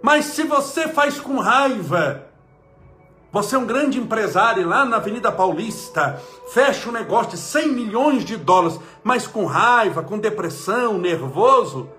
Mas 0.01 0.25
se 0.25 0.43
você 0.43 0.87
faz 0.87 1.19
com 1.19 1.37
raiva, 1.37 2.30
você 3.31 3.55
é 3.55 3.59
um 3.59 3.65
grande 3.65 3.97
empresário 3.97 4.67
lá 4.67 4.83
na 4.83 4.97
Avenida 4.97 5.31
Paulista, 5.31 6.21
fecha 6.49 6.89
um 6.89 6.91
negócio 6.91 7.31
de 7.31 7.37
100 7.37 7.69
milhões 7.69 8.25
de 8.25 8.35
dólares, 8.35 8.77
mas 9.03 9.25
com 9.25 9.45
raiva, 9.45 10.03
com 10.03 10.19
depressão, 10.19 10.97
nervoso. 10.97 11.89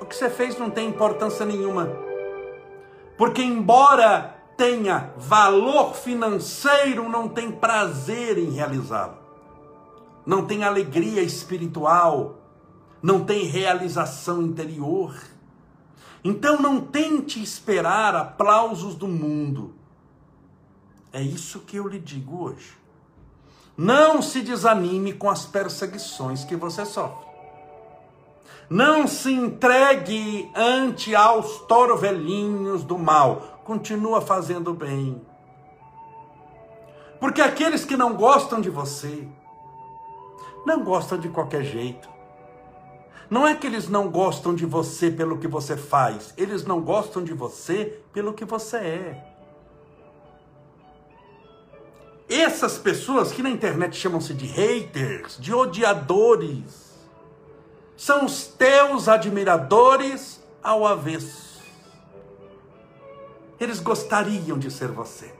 O 0.00 0.04
que 0.04 0.14
você 0.14 0.28
fez 0.28 0.58
não 0.58 0.68
tem 0.68 0.88
importância 0.88 1.46
nenhuma. 1.46 1.90
Porque, 3.16 3.42
embora 3.42 4.36
tenha 4.56 5.14
valor 5.16 5.94
financeiro, 5.94 7.08
não 7.08 7.28
tem 7.28 7.50
prazer 7.50 8.36
em 8.36 8.50
realizá-lo. 8.50 9.16
Não 10.26 10.44
tem 10.44 10.62
alegria 10.62 11.22
espiritual, 11.22 12.36
não 13.02 13.24
tem 13.24 13.44
realização 13.44 14.42
interior. 14.42 15.14
Então 16.22 16.60
não 16.60 16.80
tente 16.80 17.42
esperar 17.42 18.14
aplausos 18.14 18.94
do 18.94 19.06
mundo. 19.06 19.74
É 21.12 21.22
isso 21.22 21.60
que 21.60 21.76
eu 21.76 21.86
lhe 21.86 21.98
digo 21.98 22.44
hoje. 22.44 22.76
Não 23.76 24.20
se 24.20 24.40
desanime 24.40 25.12
com 25.12 25.30
as 25.30 25.46
perseguições 25.46 26.44
que 26.44 26.56
você 26.56 26.84
sofre. 26.84 27.26
Não 28.68 29.06
se 29.06 29.32
entregue 29.32 30.50
ante 30.54 31.14
aos 31.14 31.60
torvelinhos 31.60 32.84
do 32.84 32.98
mal. 32.98 33.60
Continua 33.64 34.20
fazendo 34.20 34.74
bem. 34.74 35.22
Porque 37.18 37.40
aqueles 37.40 37.84
que 37.84 37.96
não 37.96 38.14
gostam 38.14 38.60
de 38.60 38.68
você, 38.68 39.26
não 40.66 40.84
gostam 40.84 41.18
de 41.18 41.28
qualquer 41.28 41.62
jeito. 41.64 42.08
Não 43.30 43.46
é 43.46 43.54
que 43.54 43.66
eles 43.66 43.88
não 43.88 44.08
gostam 44.08 44.54
de 44.54 44.64
você 44.64 45.10
pelo 45.10 45.38
que 45.38 45.46
você 45.46 45.76
faz, 45.76 46.32
eles 46.36 46.64
não 46.64 46.80
gostam 46.80 47.22
de 47.22 47.34
você 47.34 48.00
pelo 48.12 48.32
que 48.32 48.44
você 48.44 48.76
é. 48.76 49.24
Essas 52.28 52.78
pessoas 52.78 53.32
que 53.32 53.42
na 53.42 53.50
internet 53.50 53.96
chamam-se 53.96 54.34
de 54.34 54.46
haters, 54.46 55.38
de 55.38 55.52
odiadores, 55.54 56.88
são 57.96 58.24
os 58.24 58.46
teus 58.46 59.08
admiradores 59.08 60.42
ao 60.62 60.86
avesso. 60.86 61.62
Eles 63.58 63.80
gostariam 63.80 64.58
de 64.58 64.70
ser 64.70 64.88
você. 64.88 65.34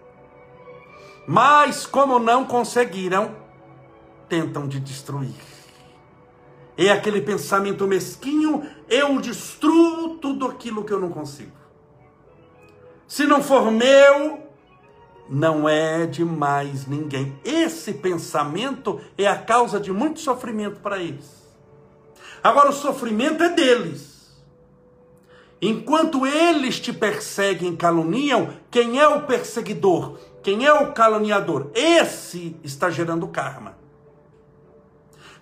Mas, 1.27 1.87
como 1.87 2.18
não 2.18 2.44
conseguiram, 2.44 3.37
tentam 4.29 4.66
te 4.66 4.81
destruir. 4.81 5.57
É 6.78 6.92
aquele 6.92 7.20
pensamento 7.20 7.88
mesquinho, 7.88 8.64
eu 8.88 9.20
destruo 9.20 10.16
tudo 10.18 10.46
aquilo 10.46 10.84
que 10.84 10.92
eu 10.92 11.00
não 11.00 11.08
consigo. 11.08 11.50
Se 13.08 13.24
não 13.24 13.42
for 13.42 13.72
meu, 13.72 14.46
não 15.28 15.68
é 15.68 16.06
de 16.06 16.24
mais 16.24 16.86
ninguém. 16.86 17.36
Esse 17.44 17.94
pensamento 17.94 19.00
é 19.16 19.26
a 19.26 19.36
causa 19.36 19.80
de 19.80 19.92
muito 19.92 20.20
sofrimento 20.20 20.78
para 20.78 20.98
eles. 20.98 21.48
Agora, 22.44 22.70
o 22.70 22.72
sofrimento 22.72 23.42
é 23.42 23.48
deles. 23.48 24.38
Enquanto 25.60 26.24
eles 26.24 26.78
te 26.78 26.92
perseguem, 26.92 27.74
caluniam, 27.74 28.50
quem 28.70 29.00
é 29.00 29.08
o 29.08 29.26
perseguidor? 29.26 30.16
Quem 30.44 30.64
é 30.64 30.72
o 30.72 30.92
caluniador? 30.92 31.72
Esse 31.74 32.54
está 32.62 32.88
gerando 32.88 33.26
karma. 33.26 33.77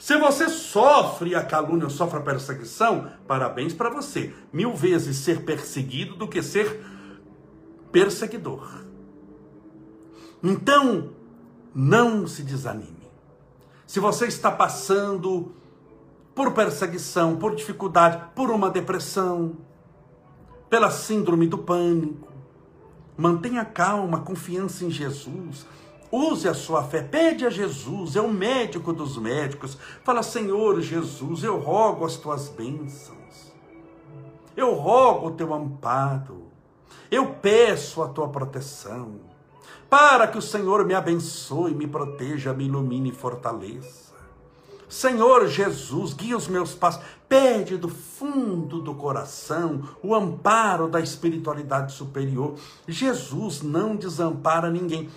Se 0.07 0.16
você 0.19 0.49
sofre 0.49 1.35
a 1.35 1.42
calúnia, 1.42 1.88
sofre 1.88 2.21
a 2.21 2.23
perseguição, 2.23 3.11
parabéns 3.27 3.75
para 3.75 3.90
você. 3.90 4.33
Mil 4.53 4.73
vezes 4.73 5.16
ser 5.16 5.45
perseguido 5.45 6.14
do 6.14 6.29
que 6.29 6.40
ser 6.45 6.81
perseguidor. 7.90 8.85
Então, 10.40 11.11
não 11.75 12.25
se 12.25 12.45
desanime. 12.45 13.11
Se 13.85 13.99
você 13.99 14.29
está 14.29 14.49
passando 14.49 15.57
por 16.37 16.53
perseguição, 16.53 17.35
por 17.35 17.57
dificuldade, 17.57 18.31
por 18.33 18.53
uma 18.53 18.71
depressão, 18.71 19.57
pela 20.71 20.88
síndrome 20.88 21.49
do 21.49 21.59
pânico, 21.59 22.33
mantenha 23.16 23.64
calma, 23.64 24.21
confiança 24.21 24.85
em 24.85 24.90
Jesus. 24.92 25.66
Use 26.16 26.48
a 26.48 26.55
sua 26.55 26.83
fé, 26.83 27.02
pede 27.02 27.44
a 27.44 27.50
Jesus, 27.50 28.16
é 28.16 28.22
o 28.22 28.33
médico 28.33 28.90
dos 28.90 29.18
médicos. 29.18 29.76
Fala, 30.02 30.22
Senhor 30.22 30.81
Jesus, 30.81 31.44
eu 31.44 31.59
rogo 31.59 32.07
as 32.07 32.16
tuas 32.16 32.48
bênçãos. 32.48 33.52
Eu 34.57 34.72
rogo 34.72 35.26
o 35.26 35.31
teu 35.33 35.52
amparo. 35.52 36.44
Eu 37.11 37.35
peço 37.35 38.02
a 38.02 38.09
tua 38.09 38.31
proteção. 38.31 39.20
Para 39.90 40.26
que 40.26 40.38
o 40.38 40.42
Senhor 40.42 40.87
me 40.87 40.94
abençoe, 40.94 41.74
me 41.74 41.87
proteja, 41.87 42.55
me 42.55 42.64
ilumine 42.64 43.11
e 43.11 43.14
fortaleça. 43.14 44.14
Senhor 44.88 45.46
Jesus, 45.48 46.14
guia 46.14 46.37
os 46.37 46.48
meus 46.48 46.74
passos. 46.74 47.05
Pede 47.29 47.76
do 47.76 47.90
fundo 47.90 48.81
do 48.81 48.94
coração 48.94 49.83
o 50.02 50.14
amparo 50.14 50.88
da 50.88 50.98
espiritualidade 50.98 51.92
superior. 51.92 52.55
Jesus 52.88 53.61
não 53.61 53.96
desampara 53.96 54.70
ninguém 54.70 55.11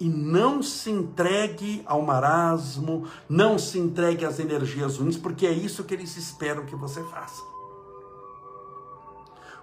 e 0.00 0.08
não 0.08 0.62
se 0.62 0.90
entregue 0.90 1.82
ao 1.84 2.00
marasmo, 2.00 3.06
não 3.28 3.58
se 3.58 3.78
entregue 3.78 4.24
às 4.24 4.38
energias 4.38 4.96
ruins, 4.96 5.18
porque 5.18 5.46
é 5.46 5.52
isso 5.52 5.84
que 5.84 5.92
eles 5.92 6.16
esperam 6.16 6.64
que 6.64 6.74
você 6.74 7.04
faça. 7.04 7.42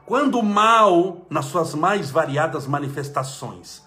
Quando 0.06 0.38
o 0.38 0.43
mal, 0.43 1.26
nas 1.28 1.45
suas 1.45 1.73
mais 1.73 2.12
variadas 2.12 2.67
manifestações, 2.67 3.84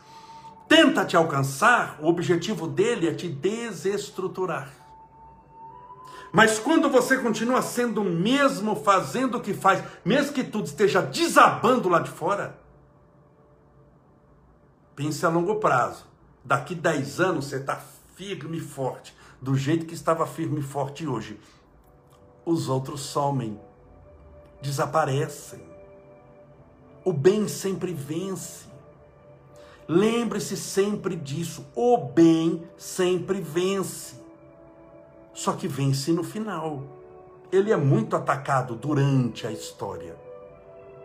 tenta 0.69 1.05
te 1.05 1.17
alcançar, 1.17 1.99
o 2.03 2.09
objetivo 2.09 2.67
dele 2.67 3.09
é 3.09 3.15
te 3.15 3.29
desestruturar. 3.29 4.71
Mas 6.33 6.59
quando 6.59 6.91
você 6.91 7.17
continua 7.19 7.63
sendo 7.63 8.03
o 8.03 8.05
mesmo, 8.05 8.75
fazendo 8.77 9.39
o 9.39 9.41
que 9.41 9.55
faz, 9.55 9.83
mesmo 10.05 10.33
que 10.33 10.45
tudo 10.45 10.67
esteja 10.67 11.01
desabando 11.01 11.89
lá 11.89 12.01
de 12.01 12.11
fora, 12.11 12.59
pense 14.95 15.25
a 15.25 15.29
longo 15.29 15.57
prazo 15.57 16.10
daqui 16.45 16.75
10 16.75 17.21
anos 17.21 17.47
você 17.47 17.57
está 17.57 17.81
firme 18.15 18.59
e 18.59 18.61
forte, 18.61 19.15
do 19.41 19.57
jeito 19.57 19.87
que 19.87 19.95
estava 19.95 20.27
firme 20.27 20.61
e 20.61 20.63
forte 20.63 21.07
hoje. 21.07 21.39
Os 22.45 22.69
outros 22.69 23.01
somem, 23.01 23.59
desaparecem. 24.61 25.63
O 27.05 27.13
bem 27.13 27.49
sempre 27.49 27.93
vence. 27.93 28.67
Lembre-se 29.89 30.57
sempre 30.57 31.17
disso. 31.17 31.67
O 31.75 31.97
bem 31.97 32.63
sempre 32.77 33.41
vence. 33.41 34.15
Só 35.33 35.53
que 35.53 35.67
vence 35.67 36.13
no 36.13 36.23
final. 36.23 36.83
Ele 37.51 37.73
é 37.73 37.77
muito 37.77 38.15
atacado 38.15 38.75
durante 38.75 39.47
a 39.47 39.51
história. 39.51 40.17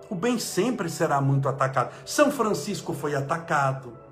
O 0.10 0.16
bem 0.16 0.38
sempre 0.38 0.90
será 0.90 1.20
muito 1.22 1.48
atacado. 1.50 1.94
São 2.06 2.32
Francisco 2.32 2.94
foi 2.94 3.16
atacado. 3.16 4.05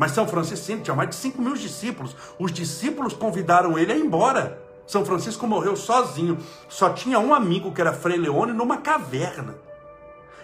Mas 0.00 0.12
São 0.12 0.26
Francisco 0.26 0.80
tinha 0.82 0.96
mais 0.96 1.10
de 1.10 1.14
5 1.16 1.42
mil 1.42 1.52
discípulos. 1.52 2.16
Os 2.38 2.50
discípulos 2.50 3.12
convidaram 3.12 3.78
ele 3.78 3.92
a 3.92 3.94
ir 3.94 4.00
embora. 4.00 4.58
São 4.86 5.04
Francisco 5.04 5.46
morreu 5.46 5.76
sozinho. 5.76 6.38
Só 6.70 6.88
tinha 6.88 7.18
um 7.18 7.34
amigo 7.34 7.70
que 7.70 7.82
era 7.82 7.92
Frei 7.92 8.16
Leone 8.16 8.54
numa 8.54 8.78
caverna. 8.78 9.56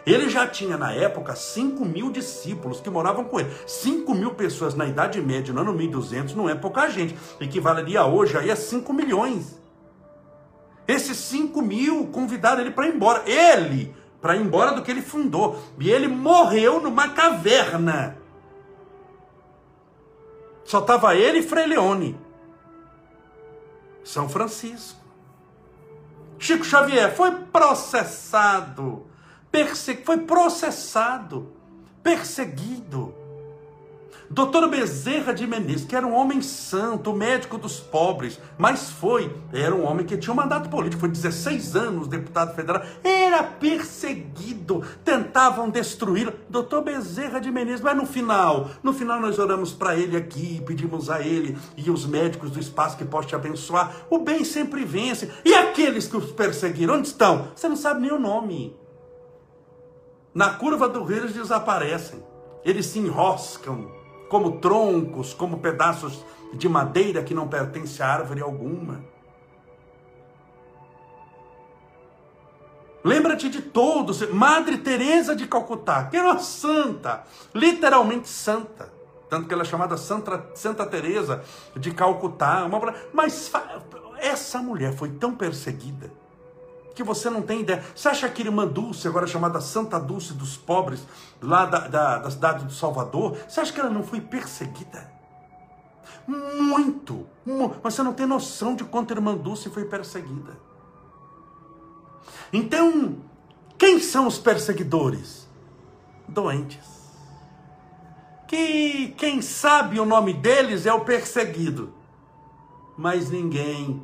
Ele 0.04 0.28
já 0.28 0.46
tinha 0.46 0.76
na 0.76 0.92
época 0.92 1.34
5 1.34 1.82
mil 1.86 2.10
discípulos 2.10 2.82
que 2.82 2.90
moravam 2.90 3.24
com 3.24 3.40
ele. 3.40 3.50
5 3.66 4.14
mil 4.14 4.34
pessoas 4.34 4.74
na 4.74 4.84
Idade 4.84 5.22
Média, 5.22 5.54
no 5.54 5.62
ano 5.62 5.72
1200, 5.72 6.34
não 6.34 6.50
é 6.50 6.54
pouca 6.54 6.90
gente. 6.90 7.16
Equivaleria 7.40 8.04
hoje 8.04 8.36
aí 8.36 8.50
a 8.50 8.56
5 8.56 8.92
milhões. 8.92 9.58
Esses 10.86 11.16
5 11.16 11.62
mil 11.62 12.08
convidaram 12.08 12.60
ele 12.60 12.72
para 12.72 12.88
ir 12.88 12.94
embora. 12.94 13.22
Ele, 13.26 13.96
para 14.20 14.36
ir 14.36 14.42
embora 14.42 14.72
do 14.72 14.82
que 14.82 14.90
ele 14.90 15.00
fundou. 15.00 15.58
E 15.80 15.88
ele 15.90 16.08
morreu 16.08 16.78
numa 16.78 17.08
caverna. 17.08 18.25
Só 20.66 20.80
estava 20.80 21.14
ele 21.14 21.38
e 21.38 21.42
Frei 21.42 21.66
Leone. 21.66 22.18
São 24.04 24.28
Francisco. 24.28 25.00
Chico 26.38 26.64
Xavier 26.64 27.14
foi 27.14 27.30
processado, 27.30 29.06
perse... 29.50 29.96
foi 30.04 30.18
processado, 30.18 31.50
perseguido 32.02 33.14
Doutor 34.28 34.68
Bezerra 34.68 35.32
de 35.32 35.46
Menezes, 35.46 35.84
que 35.86 35.94
era 35.94 36.06
um 36.06 36.14
homem 36.14 36.42
santo, 36.42 37.12
médico 37.12 37.56
dos 37.56 37.78
pobres, 37.78 38.40
mas 38.58 38.90
foi, 38.90 39.32
era 39.52 39.74
um 39.74 39.84
homem 39.86 40.04
que 40.04 40.16
tinha 40.16 40.32
um 40.32 40.36
mandato 40.36 40.68
político, 40.68 41.00
foi 41.00 41.08
16 41.08 41.76
anos 41.76 42.08
deputado 42.08 42.54
federal, 42.54 42.82
era 43.04 43.44
perseguido, 43.44 44.82
tentavam 45.04 45.70
destruí-lo. 45.70 46.32
Doutor 46.48 46.82
Bezerra 46.82 47.40
de 47.40 47.52
Menezes, 47.52 47.80
mas 47.80 47.96
no 47.96 48.04
final, 48.04 48.70
no 48.82 48.92
final 48.92 49.20
nós 49.20 49.38
oramos 49.38 49.72
para 49.72 49.96
ele 49.96 50.16
aqui, 50.16 50.60
pedimos 50.66 51.08
a 51.08 51.20
ele 51.20 51.56
e 51.76 51.88
os 51.88 52.04
médicos 52.04 52.50
do 52.50 52.58
espaço 52.58 52.96
que 52.96 53.04
possam 53.04 53.28
te 53.28 53.34
abençoar. 53.36 54.06
O 54.10 54.18
bem 54.18 54.44
sempre 54.44 54.84
vence. 54.84 55.30
E 55.44 55.54
aqueles 55.54 56.08
que 56.08 56.16
os 56.16 56.32
perseguiram, 56.32 56.94
onde 56.94 57.08
estão? 57.08 57.48
Você 57.54 57.68
não 57.68 57.76
sabe 57.76 58.00
nem 58.00 58.12
o 58.12 58.18
nome. 58.18 58.76
Na 60.34 60.50
curva 60.50 60.88
do 60.88 61.02
rio 61.04 61.18
eles 61.18 61.32
desaparecem, 61.32 62.22
eles 62.64 62.86
se 62.86 62.98
enroscam 62.98 63.95
como 64.28 64.58
troncos, 64.58 65.32
como 65.34 65.58
pedaços 65.58 66.24
de 66.52 66.68
madeira 66.68 67.22
que 67.22 67.34
não 67.34 67.48
pertence 67.48 68.02
a 68.02 68.08
árvore 68.08 68.40
alguma. 68.40 69.04
Lembra-te 73.04 73.48
de 73.48 73.62
todos, 73.62 74.28
Madre 74.30 74.78
Teresa 74.78 75.36
de 75.36 75.46
Calcutá, 75.46 76.04
que 76.04 76.16
era 76.16 76.26
uma 76.26 76.40
santa, 76.40 77.24
literalmente 77.54 78.28
santa, 78.28 78.92
tanto 79.28 79.46
que 79.46 79.54
ela 79.54 79.62
é 79.62 79.66
chamada 79.66 79.96
Santa, 79.96 80.50
santa 80.54 80.84
Teresa 80.86 81.42
de 81.76 81.92
Calcutá, 81.92 82.64
uma... 82.64 82.94
mas 83.12 83.50
essa 84.18 84.58
mulher 84.58 84.92
foi 84.92 85.10
tão 85.10 85.34
perseguida 85.34 86.10
que 86.96 87.04
você 87.04 87.28
não 87.28 87.42
tem 87.42 87.60
ideia. 87.60 87.84
Você 87.94 88.08
acha 88.08 88.28
que 88.28 88.42
irmã 88.42 88.66
Dulce, 88.66 89.06
agora 89.06 89.26
chamada 89.26 89.60
Santa 89.60 90.00
Dulce 90.00 90.32
dos 90.32 90.56
pobres, 90.56 91.06
lá 91.42 91.66
da, 91.66 91.86
da, 91.86 92.18
da 92.18 92.30
cidade 92.30 92.64
do 92.64 92.72
Salvador, 92.72 93.36
você 93.46 93.60
acha 93.60 93.72
que 93.72 93.78
ela 93.78 93.90
não 93.90 94.02
foi 94.02 94.18
perseguida? 94.20 95.12
Muito, 96.26 97.26
muito, 97.44 97.78
mas 97.82 97.94
você 97.94 98.02
não 98.02 98.14
tem 98.14 98.26
noção 98.26 98.74
de 98.74 98.82
quanto 98.82 99.12
a 99.12 99.16
irmã 99.16 99.36
Dulce 99.36 99.68
foi 99.68 99.84
perseguida. 99.84 100.58
Então, 102.50 103.18
quem 103.76 104.00
são 104.00 104.26
os 104.26 104.38
perseguidores? 104.38 105.46
Doentes. 106.26 106.96
Que 108.48 109.08
quem 109.18 109.42
sabe 109.42 110.00
o 110.00 110.06
nome 110.06 110.32
deles 110.32 110.86
é 110.86 110.92
o 110.92 111.04
perseguido, 111.04 111.92
mas 112.96 113.30
ninguém 113.30 114.02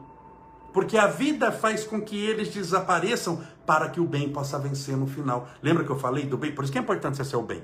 porque 0.73 0.97
a 0.97 1.07
vida 1.07 1.53
faz 1.53 1.85
com 1.85 2.01
que 2.01 2.17
eles 2.17 2.49
desapareçam 2.49 3.41
para 3.67 3.89
que 3.89 4.01
o 4.01 4.07
bem 4.07 4.29
possa 4.31 4.59
vencer 4.59 4.97
no 4.97 5.07
final. 5.07 5.49
Lembra 5.63 5.85
que 5.85 5.91
eu 5.91 5.99
falei 5.99 6.25
do 6.25 6.37
bem? 6.37 6.53
Por 6.53 6.65
isso 6.65 6.73
que 6.73 6.79
é 6.79 6.83
importante 6.83 7.17
você 7.17 7.25
ser 7.25 7.37
o 7.37 7.43
bem. 7.43 7.63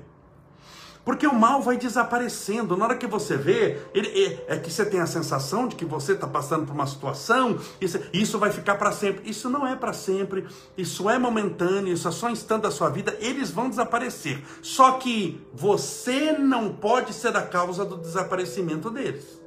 Porque 1.03 1.25
o 1.25 1.33
mal 1.33 1.61
vai 1.61 1.77
desaparecendo. 1.77 2.77
Na 2.77 2.85
hora 2.85 2.95
que 2.95 3.07
você 3.07 3.35
vê, 3.35 3.79
ele, 3.93 4.07
é, 4.47 4.55
é 4.55 4.59
que 4.59 4.71
você 4.71 4.85
tem 4.85 4.99
a 4.99 5.07
sensação 5.07 5.67
de 5.67 5.75
que 5.75 5.85
você 5.85 6.11
está 6.11 6.27
passando 6.27 6.67
por 6.67 6.73
uma 6.73 6.85
situação, 6.85 7.57
isso, 7.81 7.99
isso 8.13 8.37
vai 8.37 8.51
ficar 8.51 8.75
para 8.75 8.91
sempre. 8.91 9.27
Isso 9.27 9.49
não 9.49 9.65
é 9.65 9.75
para 9.75 9.93
sempre, 9.93 10.45
isso 10.77 11.09
é 11.09 11.17
momentâneo, 11.17 11.93
isso 11.93 12.07
é 12.07 12.11
só 12.11 12.27
um 12.27 12.31
instante 12.31 12.63
da 12.63 12.71
sua 12.71 12.89
vida, 12.89 13.17
eles 13.19 13.49
vão 13.49 13.69
desaparecer. 13.69 14.43
Só 14.61 14.93
que 14.93 15.41
você 15.53 16.33
não 16.33 16.73
pode 16.73 17.13
ser 17.13 17.35
a 17.35 17.41
causa 17.41 17.83
do 17.83 17.97
desaparecimento 17.97 18.91
deles. 18.91 19.41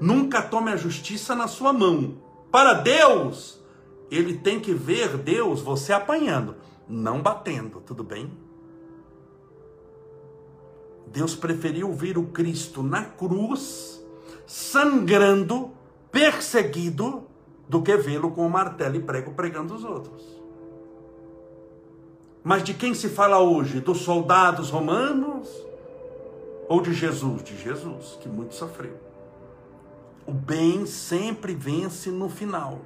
Nunca 0.00 0.40
tome 0.40 0.70
a 0.72 0.76
justiça 0.76 1.34
na 1.34 1.46
sua 1.46 1.74
mão. 1.74 2.29
Para 2.50 2.74
Deus, 2.74 3.60
ele 4.10 4.36
tem 4.38 4.58
que 4.58 4.72
ver 4.74 5.16
Deus 5.16 5.60
você 5.60 5.92
apanhando, 5.92 6.56
não 6.88 7.22
batendo, 7.22 7.80
tudo 7.80 8.02
bem? 8.02 8.30
Deus 11.06 11.34
preferiu 11.34 11.92
ver 11.92 12.18
o 12.18 12.26
Cristo 12.26 12.82
na 12.82 13.04
cruz, 13.04 14.04
sangrando, 14.46 15.70
perseguido, 16.10 17.24
do 17.68 17.82
que 17.82 17.96
vê-lo 17.96 18.32
com 18.32 18.44
o 18.44 18.50
martelo 18.50 18.96
e 18.96 19.00
prego 19.00 19.32
pregando 19.32 19.74
os 19.74 19.84
outros. 19.84 20.24
Mas 22.42 22.64
de 22.64 22.74
quem 22.74 22.94
se 22.94 23.08
fala 23.08 23.38
hoje? 23.38 23.80
Dos 23.80 23.98
soldados 23.98 24.70
romanos? 24.70 25.48
Ou 26.68 26.80
de 26.80 26.92
Jesus? 26.92 27.44
De 27.44 27.56
Jesus, 27.56 28.18
que 28.20 28.28
muito 28.28 28.54
sofreu. 28.54 29.09
O 30.26 30.32
bem 30.32 30.86
sempre 30.86 31.54
vence 31.54 32.10
no 32.10 32.28
final. 32.28 32.80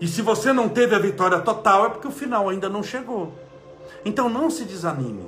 E 0.00 0.06
se 0.06 0.20
você 0.20 0.52
não 0.52 0.68
teve 0.68 0.94
a 0.94 0.98
vitória 0.98 1.40
total, 1.40 1.86
é 1.86 1.88
porque 1.88 2.06
o 2.06 2.12
final 2.12 2.48
ainda 2.48 2.68
não 2.68 2.82
chegou. 2.82 3.32
Então 4.04 4.28
não 4.28 4.50
se 4.50 4.64
desanime. 4.64 5.26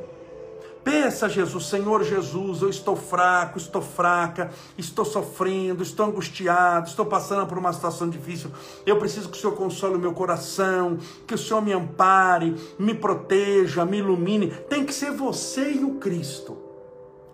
Peça 0.85 1.27
a 1.27 1.29
Jesus, 1.29 1.67
Senhor 1.67 2.03
Jesus, 2.03 2.63
eu 2.63 2.71
estou 2.71 2.97
fraco, 2.97 3.59
estou 3.59 3.83
fraca, 3.83 4.51
estou 4.77 5.05
sofrendo, 5.05 5.83
estou 5.83 6.07
angustiado, 6.07 6.89
estou 6.89 7.05
passando 7.05 7.47
por 7.47 7.59
uma 7.59 7.73
situação 7.73 8.09
difícil. 8.09 8.51
Eu 8.87 8.99
preciso 8.99 9.29
que 9.29 9.37
o 9.37 9.41
Senhor 9.41 9.55
console 9.55 9.97
o 9.97 9.99
meu 9.99 10.15
coração, 10.15 10.99
que 11.27 11.35
o 11.35 11.39
Senhor 11.39 11.61
me 11.61 11.73
ampare, 11.73 12.57
me 12.79 12.95
proteja, 12.95 13.85
me 13.85 13.99
ilumine. 13.99 14.51
Tem 14.69 14.85
que 14.85 14.95
ser 14.95 15.11
você 15.11 15.73
e 15.73 15.85
o 15.85 15.97
Cristo. 15.97 16.68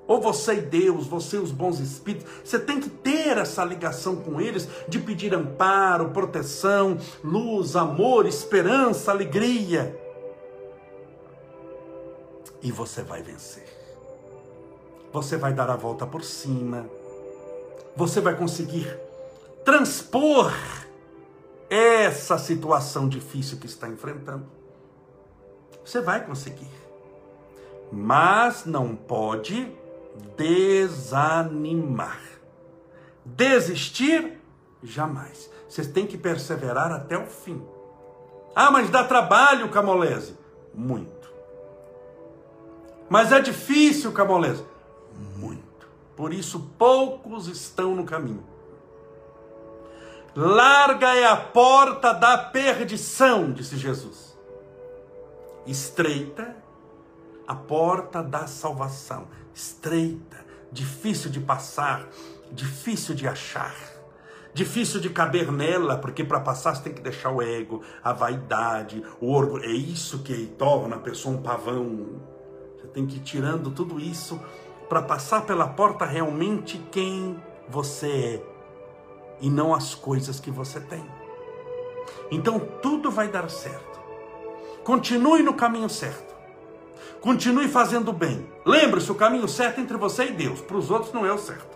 Ou 0.07 0.21
você 0.21 0.55
e 0.55 0.61
Deus, 0.61 1.07
você 1.07 1.37
e 1.37 1.41
os 1.41 1.51
bons 1.51 1.81
espíritos, 1.81 2.31
você 2.45 2.59
tem 2.59 2.79
que 2.79 2.91
ter 2.91 3.39
essa 3.39 3.65
ligação 3.65 4.17
com 4.17 4.41
eles 4.41 4.69
de 4.87 4.99
pedir 4.99 5.35
amparo, 5.35 6.11
proteção, 6.11 6.99
luz, 7.23 7.75
amor, 7.75 8.27
esperança, 8.27 9.11
alegria 9.11 9.99
e 12.65 12.73
você 12.73 13.03
vai 13.03 13.23
vencer. 13.23 13.69
Você 15.13 15.37
vai 15.37 15.53
dar 15.53 15.69
a 15.69 15.77
volta 15.77 16.07
por 16.07 16.25
cima. 16.25 16.89
Você 17.95 18.23
vai 18.23 18.35
conseguir 18.35 18.99
transpor 19.63 20.51
essa 21.69 22.39
situação 22.39 23.07
difícil 23.07 23.59
que 23.59 23.67
está 23.67 23.87
enfrentando. 23.87 24.47
Você 25.85 26.01
vai 26.01 26.25
conseguir. 26.25 26.71
Mas 27.93 28.65
não 28.65 28.97
pode 28.97 29.71
desanimar. 30.37 32.21
Desistir 33.25 34.39
jamais. 34.83 35.51
Vocês 35.69 35.87
têm 35.87 36.07
que 36.07 36.19
perseverar 36.19 36.93
até 36.93 37.19
o 37.19 37.27
fim. 37.27 37.63
Ah, 38.55 38.71
mas 38.71 38.91
dá 38.91 39.03
trabalho, 39.03 39.69
Camolese. 39.71 40.39
Muito. 40.73 41.33
Mas 43.09 43.33
é 43.33 43.41
difícil, 43.41 44.13
Camolese. 44.13 44.65
Muito. 45.37 45.89
Por 46.17 46.33
isso, 46.33 46.71
poucos 46.79 47.49
estão 47.49 47.95
no 47.95 48.05
caminho. 48.05 48.45
Larga 50.37 51.15
é 51.15 51.25
a 51.25 51.37
porta 51.37 52.13
da 52.13 52.37
perdição, 52.37 53.53
disse 53.53 53.77
Jesus. 53.77 54.37
Estreita 55.67 56.57
a 57.47 57.55
porta 57.55 58.23
da 58.23 58.47
salvação. 58.47 59.29
Estreita, 59.55 60.45
difícil 60.73 61.31
de 61.31 61.41
passar, 61.41 62.09
difícil 62.51 63.15
de 63.15 63.29
achar, 63.29 63.75
difícil 64.53 65.01
de 65.01 65.11
caber 65.11 65.53
nela, 65.53 65.97
porque 65.97 66.25
para 66.25 66.41
passar 66.41 66.75
você 66.75 66.83
tem 66.83 66.93
que 66.93 67.01
deixar 67.01 67.31
o 67.31 67.41
ego, 67.41 67.83
a 68.03 68.13
vaidade, 68.13 69.03
o 69.21 69.33
orgulho. 69.33 69.65
É 69.65 69.73
isso 69.73 70.19
que 70.19 70.47
torna 70.59 70.97
a 70.97 70.99
pessoa 71.01 71.37
um 71.37 71.43
pavão 71.43 72.21
tem 72.95 73.05
que 73.05 73.17
ir 73.17 73.21
tirando 73.21 73.71
tudo 73.73 74.01
isso 74.01 74.41
para 74.89 75.03
passar 75.03 75.43
pela 75.45 75.67
porta 75.67 76.07
realmente 76.07 76.79
quem 76.91 77.37
você 77.69 78.07
é 78.07 78.43
e 79.41 79.51
não 79.51 79.75
as 79.75 79.95
coisas 79.95 80.39
que 80.39 80.51
você 80.51 80.81
tem. 80.81 81.05
Então 82.31 82.61
tudo 82.81 83.11
vai 83.11 83.29
dar 83.29 83.51
certo. 83.51 84.01
Continue 84.85 85.43
no 85.43 85.55
caminho 85.55 85.89
certo. 85.89 86.34
Continue 87.21 87.69
fazendo 87.69 88.13
bem. 88.13 88.47
Lembre-se, 88.65 89.11
o 89.11 89.15
caminho 89.15 89.49
certo 89.49 89.79
é 89.79 89.83
entre 89.83 89.97
você 89.97 90.27
e 90.27 90.33
Deus. 90.33 90.61
Para 90.61 90.77
os 90.77 90.91
outros 90.91 91.13
não 91.13 91.25
é 91.25 91.33
o 91.33 91.39
certo. 91.39 91.75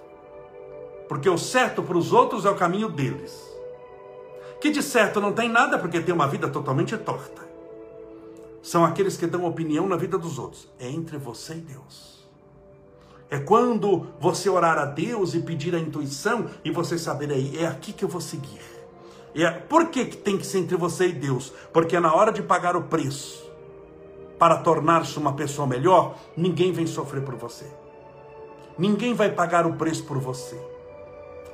Porque 1.08 1.28
o 1.28 1.38
certo 1.38 1.82
para 1.82 1.96
os 1.96 2.12
outros 2.12 2.44
é 2.44 2.50
o 2.50 2.56
caminho 2.56 2.88
deles. 2.88 3.46
Que 4.60 4.70
de 4.70 4.82
certo 4.82 5.20
não 5.20 5.32
tem 5.32 5.48
nada 5.48 5.78
porque 5.78 6.00
tem 6.00 6.14
uma 6.14 6.26
vida 6.26 6.48
totalmente 6.48 6.96
torta 6.96 7.48
são 8.68 8.84
aqueles 8.84 9.16
que 9.16 9.26
dão 9.26 9.46
opinião 9.46 9.88
na 9.88 9.96
vida 9.96 10.18
dos 10.18 10.38
outros. 10.38 10.68
É 10.78 10.88
entre 10.88 11.16
você 11.16 11.54
e 11.54 11.60
Deus. 11.60 12.18
É 13.30 13.38
quando 13.38 14.06
você 14.20 14.48
orar 14.48 14.78
a 14.78 14.84
Deus 14.84 15.34
e 15.34 15.40
pedir 15.40 15.74
a 15.74 15.78
intuição 15.78 16.46
e 16.64 16.70
você 16.70 16.98
saber 16.98 17.30
aí, 17.30 17.58
é 17.58 17.66
aqui 17.66 17.92
que 17.92 18.04
eu 18.04 18.08
vou 18.08 18.20
seguir. 18.20 18.60
É, 19.34 19.50
por 19.50 19.88
que, 19.88 20.06
que 20.06 20.16
tem 20.16 20.36
que 20.36 20.46
ser 20.46 20.58
entre 20.58 20.76
você 20.76 21.08
e 21.08 21.12
Deus? 21.12 21.52
Porque 21.72 21.98
na 22.00 22.14
hora 22.14 22.32
de 22.32 22.42
pagar 22.42 22.76
o 22.76 22.82
preço 22.82 23.47
para 24.38 24.58
tornar-se 24.58 25.18
uma 25.18 25.32
pessoa 25.32 25.66
melhor, 25.66 26.16
ninguém 26.36 26.72
vem 26.72 26.86
sofrer 26.86 27.22
por 27.22 27.34
você. 27.34 27.66
Ninguém 28.78 29.14
vai 29.14 29.30
pagar 29.30 29.66
o 29.66 29.74
preço 29.74 30.04
por 30.04 30.18
você. 30.18 30.60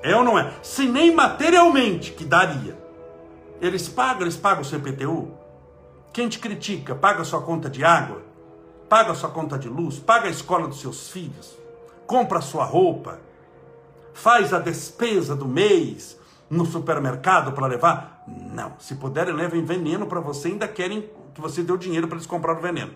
É 0.03 0.15
ou 0.15 0.23
não 0.23 0.39
é? 0.39 0.53
Se 0.63 0.87
nem 0.87 1.15
materialmente 1.15 2.13
que 2.13 2.25
daria. 2.25 2.79
Eles 3.61 3.89
pagam, 3.89 4.23
eles 4.23 4.37
pagam 4.37 4.61
o 4.61 4.65
CPTU, 4.65 5.31
quem 6.13 6.29
te 6.29 6.39
critica, 6.39 6.95
paga 6.95 7.25
sua 7.25 7.41
conta 7.41 7.71
de 7.71 7.83
água, 7.83 8.23
paga 8.89 9.15
sua 9.15 9.31
conta 9.31 9.59
de 9.59 9.69
luz, 9.69 9.99
paga 9.99 10.29
a 10.29 10.31
escola 10.31 10.69
dos 10.69 10.81
seus 10.81 11.09
filhos, 11.09 11.57
compra 12.07 12.43
sua 12.43 12.65
roupa, 12.65 13.19
faz 14.13 14.53
a 14.53 14.59
despesa 14.59 15.35
do 15.35 15.49
mês 15.49 16.19
no 16.49 16.65
supermercado 16.67 17.53
para 17.53 17.67
levar. 17.67 18.25
Não, 18.27 18.73
se 18.79 18.95
puderem, 18.95 19.35
levem 19.35 19.65
veneno 19.65 20.07
para 20.07 20.21
você, 20.21 20.49
ainda 20.49 20.69
querem 20.69 21.11
que 21.35 21.41
você 21.41 21.63
dê 21.63 21.73
o 21.73 21.77
dinheiro 21.77 22.07
para 22.07 22.17
eles 22.17 22.27
comprar 22.27 22.57
o 22.57 22.61
veneno. 22.61 22.93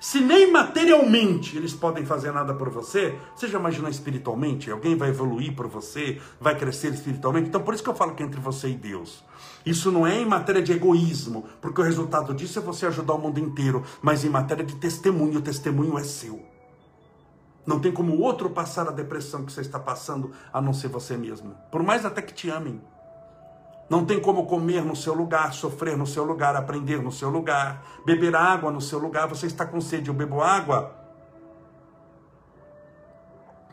Se 0.00 0.20
nem 0.20 0.50
materialmente 0.52 1.56
eles 1.56 1.72
podem 1.72 2.04
fazer 2.04 2.30
nada 2.30 2.52
por 2.52 2.68
você, 2.68 3.16
você 3.34 3.48
já 3.48 3.58
imaginou 3.58 3.90
espiritualmente? 3.90 4.70
Alguém 4.70 4.94
vai 4.94 5.08
evoluir 5.08 5.54
por 5.54 5.68
você, 5.68 6.20
vai 6.40 6.56
crescer 6.56 6.92
espiritualmente? 6.92 7.48
Então, 7.48 7.62
por 7.62 7.72
isso 7.72 7.82
que 7.82 7.88
eu 7.88 7.94
falo 7.94 8.14
que 8.14 8.22
é 8.22 8.26
entre 8.26 8.40
você 8.40 8.68
e 8.68 8.74
Deus. 8.74 9.24
Isso 9.64 9.90
não 9.90 10.06
é 10.06 10.20
em 10.20 10.26
matéria 10.26 10.62
de 10.62 10.72
egoísmo, 10.72 11.46
porque 11.60 11.80
o 11.80 11.84
resultado 11.84 12.34
disso 12.34 12.58
é 12.58 12.62
você 12.62 12.86
ajudar 12.86 13.14
o 13.14 13.18
mundo 13.18 13.40
inteiro, 13.40 13.82
mas 14.02 14.24
em 14.24 14.28
matéria 14.28 14.64
de 14.64 14.76
testemunho, 14.76 15.38
o 15.38 15.42
testemunho 15.42 15.98
é 15.98 16.04
seu. 16.04 16.55
Não 17.66 17.80
tem 17.80 17.90
como 17.90 18.20
outro 18.20 18.48
passar 18.48 18.86
a 18.86 18.92
depressão 18.92 19.44
que 19.44 19.52
você 19.52 19.60
está 19.60 19.78
passando, 19.78 20.32
a 20.52 20.60
não 20.60 20.72
ser 20.72 20.88
você 20.88 21.16
mesmo. 21.16 21.54
Por 21.70 21.82
mais 21.82 22.04
até 22.04 22.22
que 22.22 22.32
te 22.32 22.48
amem. 22.48 22.80
Não 23.90 24.04
tem 24.04 24.20
como 24.20 24.46
comer 24.46 24.84
no 24.84 24.94
seu 24.94 25.14
lugar, 25.14 25.52
sofrer 25.52 25.96
no 25.96 26.06
seu 26.06 26.24
lugar, 26.24 26.54
aprender 26.56 27.02
no 27.02 27.10
seu 27.10 27.28
lugar, 27.28 27.84
beber 28.04 28.34
água 28.34 28.70
no 28.70 28.80
seu 28.80 28.98
lugar. 28.98 29.28
Você 29.28 29.46
está 29.46 29.66
com 29.66 29.80
sede, 29.80 30.08
eu 30.08 30.14
bebo 30.14 30.40
água. 30.40 30.94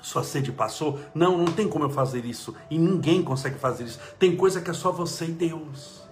Sua 0.02 0.24
sede 0.24 0.52
passou? 0.52 1.00
Não, 1.16 1.38
não 1.38 1.46
tem 1.46 1.68
como 1.68 1.86
eu 1.86 1.90
fazer 1.90 2.26
isso. 2.26 2.56
E 2.70 2.78
ninguém 2.78 3.24
consegue 3.24 3.58
fazer 3.58 3.86
isso. 3.86 4.00
Tem 4.20 4.36
coisa 4.36 4.60
que 4.60 4.70
é 4.70 4.74
só 4.74 4.92
você 4.92 5.26
e 5.26 5.32
Deus. 5.32 6.03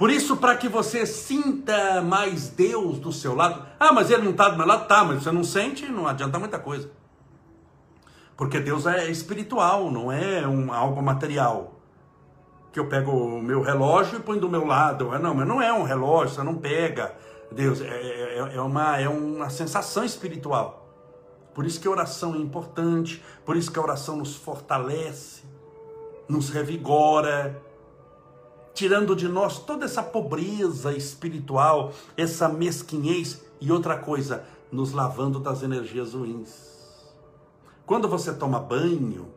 Por 0.00 0.08
isso, 0.08 0.38
para 0.38 0.56
que 0.56 0.66
você 0.66 1.04
sinta 1.04 2.00
mais 2.00 2.48
Deus 2.48 2.98
do 2.98 3.12
seu 3.12 3.34
lado. 3.34 3.66
Ah, 3.78 3.92
mas 3.92 4.10
ele 4.10 4.22
não 4.22 4.30
está 4.30 4.48
do 4.48 4.56
meu 4.56 4.66
lado? 4.66 4.88
Tá, 4.88 5.04
mas 5.04 5.22
você 5.22 5.30
não 5.30 5.44
sente, 5.44 5.84
não 5.88 6.06
adianta 6.06 6.38
muita 6.38 6.58
coisa. 6.58 6.90
Porque 8.34 8.58
Deus 8.58 8.86
é 8.86 9.10
espiritual, 9.10 9.90
não 9.90 10.10
é 10.10 10.48
um, 10.48 10.72
algo 10.72 11.02
material. 11.02 11.74
Que 12.72 12.80
eu 12.80 12.86
pego 12.86 13.10
o 13.10 13.42
meu 13.42 13.60
relógio 13.60 14.16
e 14.16 14.22
ponho 14.22 14.40
do 14.40 14.48
meu 14.48 14.64
lado. 14.64 15.10
Não, 15.18 15.34
mas 15.34 15.46
não 15.46 15.60
é 15.60 15.70
um 15.70 15.82
relógio, 15.82 16.34
você 16.34 16.42
não 16.42 16.54
pega. 16.54 17.14
Deus, 17.52 17.82
é, 17.82 17.86
é, 17.86 18.54
é, 18.54 18.60
uma, 18.62 18.98
é 18.98 19.06
uma 19.06 19.50
sensação 19.50 20.02
espiritual. 20.02 20.88
Por 21.54 21.66
isso 21.66 21.78
que 21.78 21.86
a 21.86 21.90
oração 21.90 22.34
é 22.34 22.38
importante, 22.38 23.22
por 23.44 23.54
isso 23.54 23.70
que 23.70 23.78
a 23.78 23.82
oração 23.82 24.16
nos 24.16 24.34
fortalece, 24.34 25.42
nos 26.26 26.48
revigora, 26.48 27.62
tirando 28.80 29.14
de 29.14 29.28
nós 29.28 29.58
toda 29.58 29.84
essa 29.84 30.02
pobreza 30.02 30.90
espiritual, 30.94 31.92
essa 32.16 32.48
mesquinhez 32.48 33.44
e 33.60 33.70
outra 33.70 33.98
coisa, 33.98 34.42
nos 34.72 34.92
lavando 34.92 35.38
das 35.38 35.62
energias 35.62 36.14
ruins. 36.14 36.48
Quando 37.84 38.08
você 38.08 38.32
toma 38.32 38.58
banho, 38.58 39.28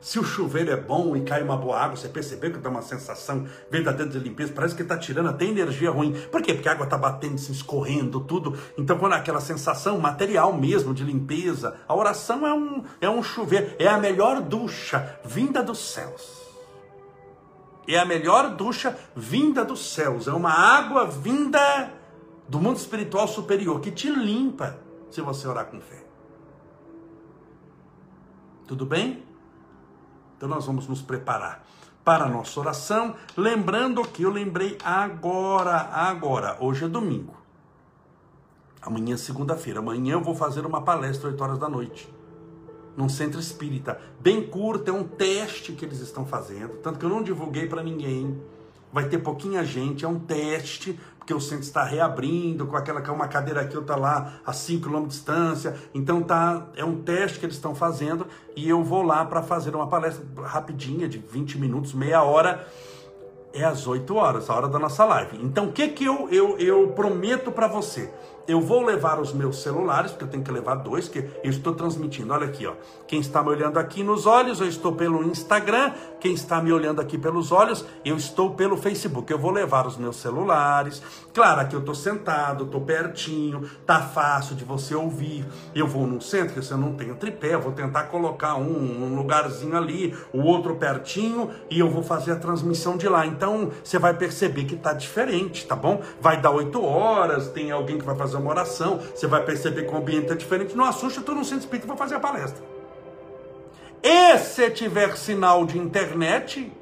se 0.00 0.18
o 0.18 0.24
chuveiro 0.24 0.70
é 0.70 0.76
bom 0.78 1.14
e 1.14 1.20
cai 1.20 1.42
uma 1.42 1.54
boa 1.54 1.78
água, 1.78 1.98
você 1.98 2.08
percebeu 2.08 2.50
que 2.50 2.60
dá 2.60 2.70
uma 2.70 2.80
sensação 2.80 3.46
verdadeira 3.70 4.10
de 4.10 4.18
limpeza, 4.20 4.54
parece 4.54 4.74
que 4.74 4.80
está 4.80 4.96
tirando 4.96 5.28
até 5.28 5.44
energia 5.44 5.90
ruim. 5.90 6.14
Por 6.32 6.40
quê? 6.40 6.54
Porque 6.54 6.70
a 6.70 6.72
água 6.72 6.84
está 6.84 6.96
batendo, 6.96 7.36
se 7.36 7.52
escorrendo, 7.52 8.20
tudo. 8.20 8.56
Então, 8.78 8.96
quando 8.96 9.16
é 9.16 9.18
aquela 9.18 9.42
sensação 9.42 9.98
material 9.98 10.54
mesmo 10.54 10.94
de 10.94 11.04
limpeza, 11.04 11.76
a 11.86 11.94
oração 11.94 12.46
é 12.46 12.54
um, 12.54 12.82
é 13.02 13.10
um 13.10 13.22
chuveiro, 13.22 13.70
é 13.78 13.86
a 13.86 13.98
melhor 13.98 14.40
ducha 14.40 15.20
vinda 15.26 15.62
dos 15.62 15.78
céus. 15.78 16.37
É 17.88 17.98
a 17.98 18.04
melhor 18.04 18.54
ducha 18.54 18.96
vinda 19.16 19.64
dos 19.64 19.94
céus. 19.94 20.28
É 20.28 20.32
uma 20.32 20.52
água 20.52 21.06
vinda 21.06 21.90
do 22.46 22.60
mundo 22.60 22.76
espiritual 22.76 23.26
superior 23.26 23.80
que 23.80 23.90
te 23.90 24.10
limpa 24.10 24.78
se 25.10 25.22
você 25.22 25.48
orar 25.48 25.66
com 25.66 25.80
fé. 25.80 26.04
Tudo 28.66 28.84
bem? 28.84 29.24
Então 30.36 30.48
nós 30.48 30.66
vamos 30.66 30.86
nos 30.86 31.00
preparar 31.00 31.64
para 32.04 32.24
a 32.24 32.28
nossa 32.28 32.58
oração, 32.60 33.14
lembrando 33.36 34.02
que 34.02 34.22
eu 34.22 34.30
lembrei 34.30 34.78
agora, 34.82 35.76
agora, 35.92 36.56
hoje 36.58 36.84
é 36.84 36.88
domingo. 36.88 37.36
Amanhã 38.80 39.14
é 39.14 39.18
segunda-feira. 39.18 39.80
Amanhã 39.80 40.14
eu 40.14 40.22
vou 40.22 40.34
fazer 40.34 40.64
uma 40.64 40.80
palestra 40.80 41.28
8 41.28 41.44
horas 41.44 41.58
da 41.58 41.68
noite. 41.68 42.08
Num 42.98 43.08
centro 43.08 43.38
espírita. 43.38 44.00
Bem 44.18 44.42
curto, 44.42 44.90
é 44.90 44.92
um 44.92 45.04
teste 45.04 45.70
que 45.70 45.84
eles 45.84 46.00
estão 46.00 46.26
fazendo. 46.26 46.78
Tanto 46.82 46.98
que 46.98 47.04
eu 47.04 47.08
não 47.08 47.22
divulguei 47.22 47.68
para 47.68 47.80
ninguém. 47.80 48.36
vai 48.92 49.08
ter 49.08 49.18
pouquinha 49.18 49.64
gente, 49.64 50.04
é 50.04 50.08
um 50.08 50.18
teste, 50.18 50.98
porque 51.16 51.32
o 51.32 51.40
centro 51.40 51.62
está 51.62 51.84
reabrindo, 51.84 52.66
com 52.66 52.76
aquela 52.76 53.00
que 53.00 53.08
uma 53.08 53.28
cadeira 53.28 53.60
aqui, 53.60 53.76
outra 53.76 53.94
lá, 53.94 54.40
a 54.44 54.52
5 54.52 54.88
km 54.88 55.02
de 55.02 55.08
distância. 55.10 55.76
Então 55.94 56.24
tá, 56.24 56.66
é 56.74 56.84
um 56.84 57.00
teste 57.00 57.38
que 57.38 57.46
eles 57.46 57.54
estão 57.54 57.72
fazendo 57.72 58.26
e 58.56 58.68
eu 58.68 58.82
vou 58.82 59.04
lá 59.04 59.24
para 59.24 59.44
fazer 59.44 59.76
uma 59.76 59.86
palestra 59.86 60.24
rapidinha, 60.42 61.08
de 61.08 61.18
20 61.18 61.56
minutos, 61.56 61.94
meia 61.94 62.24
hora. 62.24 62.66
É 63.52 63.62
às 63.62 63.86
8 63.86 64.12
horas, 64.12 64.50
a 64.50 64.56
hora 64.56 64.66
da 64.66 64.78
nossa 64.80 65.04
live. 65.04 65.38
Então 65.40 65.66
o 65.66 65.72
que, 65.72 65.86
que 65.86 66.04
eu, 66.04 66.28
eu, 66.30 66.58
eu 66.58 66.88
prometo 66.88 67.52
para 67.52 67.68
você? 67.68 68.12
Eu 68.48 68.62
vou 68.62 68.82
levar 68.82 69.20
os 69.20 69.30
meus 69.30 69.62
celulares, 69.62 70.10
porque 70.10 70.24
eu 70.24 70.28
tenho 70.28 70.42
que 70.42 70.50
levar 70.50 70.76
dois, 70.76 71.06
que 71.06 71.18
eu 71.18 71.50
estou 71.50 71.74
transmitindo. 71.74 72.32
Olha 72.32 72.46
aqui, 72.46 72.66
ó. 72.66 72.72
Quem 73.06 73.20
está 73.20 73.42
me 73.42 73.50
olhando 73.50 73.78
aqui 73.78 74.02
nos 74.02 74.24
olhos, 74.24 74.58
eu 74.58 74.66
estou 74.66 74.92
pelo 74.92 75.22
Instagram. 75.22 75.92
Quem 76.18 76.32
está 76.32 76.60
me 76.62 76.72
olhando 76.72 76.98
aqui 76.98 77.18
pelos 77.18 77.52
olhos, 77.52 77.84
eu 78.02 78.16
estou 78.16 78.54
pelo 78.54 78.78
Facebook. 78.78 79.30
Eu 79.30 79.38
vou 79.38 79.50
levar 79.50 79.86
os 79.86 79.98
meus 79.98 80.16
celulares. 80.16 81.02
Claro, 81.34 81.60
aqui 81.60 81.76
eu 81.76 81.80
estou 81.80 81.94
sentado, 81.94 82.64
estou 82.64 82.80
pertinho, 82.80 83.68
tá 83.84 84.00
fácil 84.00 84.56
de 84.56 84.64
você 84.64 84.94
ouvir. 84.94 85.44
Eu 85.74 85.86
vou 85.86 86.06
num 86.06 86.20
centro 86.20 86.54
que 86.54 86.64
você 86.64 86.74
não 86.74 86.94
tem 86.94 87.14
tripé, 87.14 87.54
eu 87.54 87.60
vou 87.60 87.72
tentar 87.72 88.04
colocar 88.04 88.54
um, 88.54 89.04
um 89.04 89.14
lugarzinho 89.14 89.76
ali, 89.76 90.16
o 90.32 90.40
outro 90.40 90.74
pertinho, 90.76 91.50
e 91.68 91.78
eu 91.78 91.90
vou 91.90 92.02
fazer 92.02 92.32
a 92.32 92.36
transmissão 92.36 92.96
de 92.96 93.08
lá. 93.08 93.26
Então, 93.26 93.70
você 93.84 93.98
vai 93.98 94.14
perceber 94.14 94.64
que 94.64 94.74
tá 94.74 94.94
diferente, 94.94 95.66
tá 95.66 95.76
bom? 95.76 96.00
Vai 96.18 96.40
dar 96.40 96.50
oito 96.50 96.82
horas, 96.82 97.48
tem 97.48 97.70
alguém 97.70 97.98
que 97.98 98.04
vai 98.04 98.16
fazer 98.16 98.37
uma 98.38 98.50
oração, 98.50 98.98
você 98.98 99.26
vai 99.26 99.44
perceber 99.44 99.84
que 99.84 99.94
o 99.94 99.96
ambiente 99.96 100.32
é 100.32 100.34
diferente. 100.34 100.76
Não 100.76 100.84
assusta, 100.84 101.20
estou 101.20 101.34
no 101.34 101.44
centro 101.44 101.60
espírita 101.60 101.86
vou 101.86 101.96
fazer 101.96 102.14
a 102.14 102.20
palestra. 102.20 102.62
E 104.02 104.38
se 104.38 104.70
tiver 104.70 105.16
sinal 105.16 105.66
de 105.66 105.78
internet, 105.78 106.72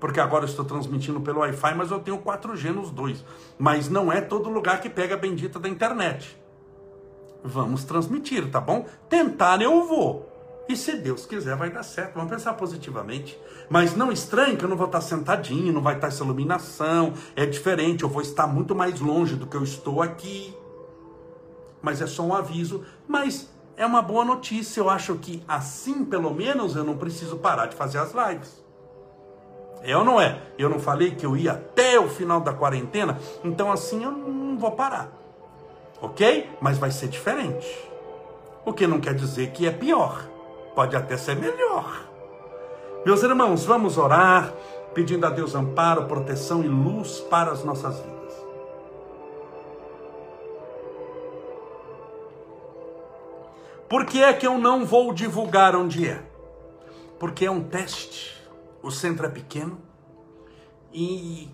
porque 0.00 0.18
agora 0.18 0.44
eu 0.44 0.48
estou 0.48 0.64
transmitindo 0.64 1.20
pelo 1.20 1.40
Wi-Fi, 1.40 1.74
mas 1.74 1.90
eu 1.90 2.00
tenho 2.00 2.18
4G 2.18 2.72
nos 2.72 2.90
dois. 2.90 3.24
Mas 3.58 3.88
não 3.88 4.10
é 4.10 4.20
todo 4.20 4.48
lugar 4.48 4.80
que 4.80 4.88
pega 4.88 5.14
a 5.14 5.18
bendita 5.18 5.58
da 5.58 5.68
internet. 5.68 6.36
Vamos 7.44 7.84
transmitir, 7.84 8.50
tá 8.50 8.60
bom? 8.60 8.86
Tentar 9.08 9.60
eu 9.62 9.84
vou. 9.84 10.29
E 10.70 10.76
se 10.76 10.92
Deus 10.98 11.26
quiser, 11.26 11.56
vai 11.56 11.68
dar 11.68 11.82
certo. 11.82 12.14
Vamos 12.14 12.30
pensar 12.30 12.54
positivamente. 12.54 13.36
Mas 13.68 13.96
não 13.96 14.12
estranhe 14.12 14.56
que 14.56 14.64
eu 14.64 14.68
não 14.68 14.76
vou 14.76 14.86
estar 14.86 15.00
sentadinho, 15.00 15.72
não 15.72 15.82
vai 15.82 15.96
estar 15.96 16.06
essa 16.06 16.22
iluminação. 16.22 17.12
É 17.34 17.44
diferente, 17.44 18.04
eu 18.04 18.08
vou 18.08 18.22
estar 18.22 18.46
muito 18.46 18.72
mais 18.72 19.00
longe 19.00 19.34
do 19.34 19.48
que 19.48 19.56
eu 19.56 19.64
estou 19.64 20.00
aqui. 20.00 20.54
Mas 21.82 22.00
é 22.00 22.06
só 22.06 22.22
um 22.22 22.32
aviso. 22.32 22.84
Mas 23.08 23.50
é 23.76 23.84
uma 23.84 24.00
boa 24.00 24.24
notícia. 24.24 24.78
Eu 24.78 24.88
acho 24.88 25.16
que 25.16 25.42
assim, 25.48 26.04
pelo 26.04 26.32
menos, 26.32 26.76
eu 26.76 26.84
não 26.84 26.96
preciso 26.96 27.38
parar 27.38 27.66
de 27.66 27.74
fazer 27.74 27.98
as 27.98 28.12
lives. 28.12 28.64
É 29.82 29.96
ou 29.96 30.04
não 30.04 30.20
é? 30.20 30.40
Eu 30.56 30.68
não 30.68 30.78
falei 30.78 31.10
que 31.16 31.26
eu 31.26 31.36
ia 31.36 31.50
até 31.50 31.98
o 31.98 32.08
final 32.08 32.40
da 32.40 32.52
quarentena? 32.52 33.18
Então 33.42 33.72
assim 33.72 34.04
eu 34.04 34.12
não 34.12 34.56
vou 34.56 34.70
parar. 34.70 35.10
Ok? 36.00 36.48
Mas 36.60 36.78
vai 36.78 36.92
ser 36.92 37.08
diferente. 37.08 37.66
O 38.64 38.72
que 38.72 38.86
não 38.86 39.00
quer 39.00 39.14
dizer 39.14 39.50
que 39.50 39.66
é 39.66 39.72
pior 39.72 40.29
pode 40.74 40.96
até 40.96 41.16
ser 41.16 41.36
melhor. 41.36 42.08
Meus 43.04 43.22
irmãos, 43.22 43.64
vamos 43.64 43.96
orar, 43.96 44.52
pedindo 44.94 45.26
a 45.26 45.30
Deus 45.30 45.54
amparo, 45.54 46.06
proteção 46.06 46.62
e 46.62 46.68
luz 46.68 47.20
para 47.20 47.50
as 47.50 47.64
nossas 47.64 47.98
vidas. 48.00 48.20
Por 53.88 54.06
que 54.06 54.22
é 54.22 54.32
que 54.32 54.46
eu 54.46 54.56
não 54.56 54.84
vou 54.84 55.12
divulgar 55.12 55.74
onde 55.74 56.08
é? 56.08 56.22
Porque 57.18 57.44
é 57.44 57.50
um 57.50 57.62
teste. 57.62 58.40
O 58.82 58.90
centro 58.90 59.26
é 59.26 59.28
pequeno 59.28 59.78
e 60.92 61.50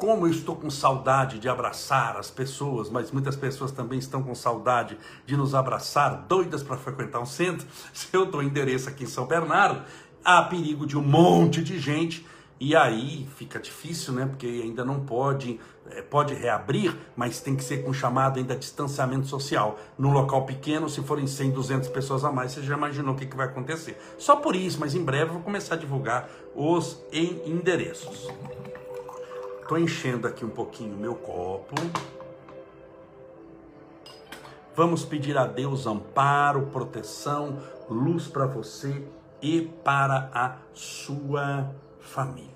como 0.00 0.26
eu 0.26 0.30
estou 0.30 0.56
com 0.56 0.70
saudade 0.70 1.38
de 1.38 1.46
abraçar 1.46 2.16
as 2.16 2.30
pessoas, 2.30 2.88
mas 2.88 3.12
muitas 3.12 3.36
pessoas 3.36 3.70
também 3.70 3.98
estão 3.98 4.22
com 4.22 4.34
saudade 4.34 4.96
de 5.26 5.36
nos 5.36 5.54
abraçar, 5.54 6.24
doidas 6.26 6.62
para 6.62 6.78
frequentar 6.78 7.20
um 7.20 7.26
centro. 7.26 7.66
Se 7.92 8.08
eu 8.10 8.24
dou 8.24 8.42
endereço 8.42 8.88
aqui 8.88 9.04
em 9.04 9.06
São 9.06 9.26
Bernardo, 9.26 9.84
há 10.24 10.42
perigo 10.42 10.86
de 10.86 10.96
um 10.96 11.02
monte 11.02 11.62
de 11.62 11.78
gente 11.78 12.26
e 12.58 12.74
aí 12.74 13.28
fica 13.36 13.58
difícil, 13.58 14.14
né? 14.14 14.24
Porque 14.24 14.46
ainda 14.46 14.86
não 14.86 15.00
pode, 15.00 15.60
é, 15.90 16.00
pode 16.00 16.32
reabrir, 16.32 16.96
mas 17.14 17.40
tem 17.40 17.54
que 17.54 17.62
ser 17.62 17.84
com 17.84 17.92
chamado 17.92 18.38
ainda 18.38 18.56
distanciamento 18.56 19.26
social. 19.26 19.78
No 19.98 20.10
local 20.10 20.46
pequeno, 20.46 20.88
se 20.88 21.02
forem 21.02 21.26
100, 21.26 21.50
200 21.50 21.88
pessoas 21.90 22.24
a 22.24 22.32
mais, 22.32 22.52
você 22.52 22.62
já 22.62 22.74
imaginou 22.74 23.14
o 23.14 23.18
que, 23.18 23.26
que 23.26 23.36
vai 23.36 23.48
acontecer. 23.48 24.00
Só 24.18 24.36
por 24.36 24.56
isso, 24.56 24.80
mas 24.80 24.94
em 24.94 25.04
breve 25.04 25.28
eu 25.28 25.34
vou 25.34 25.42
começar 25.42 25.74
a 25.74 25.78
divulgar 25.78 26.26
os 26.54 26.98
endereços. 27.12 28.28
Estou 29.70 29.78
enchendo 29.80 30.26
aqui 30.26 30.44
um 30.44 30.50
pouquinho 30.50 30.96
meu 30.96 31.14
copo. 31.14 31.76
Vamos 34.74 35.04
pedir 35.04 35.38
a 35.38 35.46
Deus 35.46 35.86
amparo, 35.86 36.66
proteção, 36.72 37.56
luz 37.88 38.26
para 38.26 38.46
você 38.46 39.06
e 39.40 39.70
para 39.84 40.28
a 40.34 40.56
sua 40.74 41.72
família. 42.00 42.49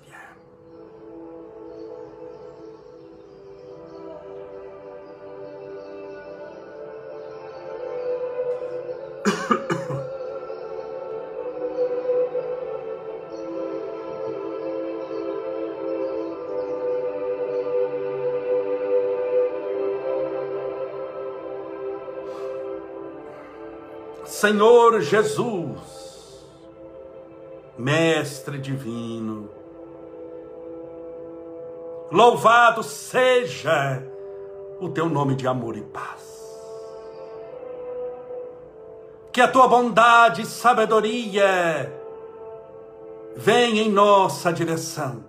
Senhor 24.45 25.01
Jesus, 25.01 26.45
Mestre 27.75 28.59
Divino, 28.59 29.49
louvado 32.11 32.83
seja 32.83 34.03
o 34.79 34.87
teu 34.89 35.09
nome 35.09 35.33
de 35.33 35.47
amor 35.47 35.75
e 35.75 35.81
paz. 35.81 36.21
Que 39.33 39.41
a 39.41 39.47
tua 39.47 39.67
bondade 39.67 40.43
e 40.43 40.45
sabedoria 40.45 41.91
venha 43.35 43.81
em 43.81 43.89
nossa 43.89 44.53
direção, 44.53 45.25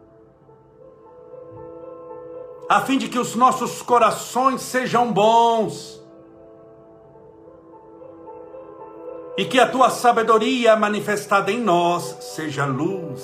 a 2.69 2.83
fim 2.83 2.99
de 2.99 3.09
que 3.09 3.19
os 3.19 3.35
nossos 3.35 3.81
corações 3.81 4.61
sejam 4.61 5.11
bons 5.11 5.96
e 9.37 9.45
que 9.45 9.61
a 9.61 9.69
tua 9.69 9.91
sabedoria 9.91 10.77
manifestada 10.77 11.53
em 11.53 11.61
nós 11.61 12.17
seja 12.21 12.65
luz, 12.65 13.23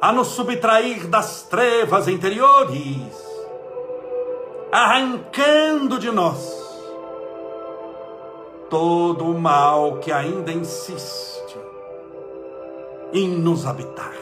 a 0.00 0.12
nos 0.12 0.28
subtrair 0.28 1.06
das 1.08 1.42
trevas 1.42 2.08
interiores, 2.08 3.30
arrancando 4.72 5.98
de 5.98 6.10
nós 6.10 6.60
todo 8.70 9.24
o 9.24 9.38
mal 9.38 9.98
que 9.98 10.12
ainda 10.12 10.52
insiste 10.52 11.58
em 13.12 13.28
nos 13.28 13.66
habitar. 13.66 14.14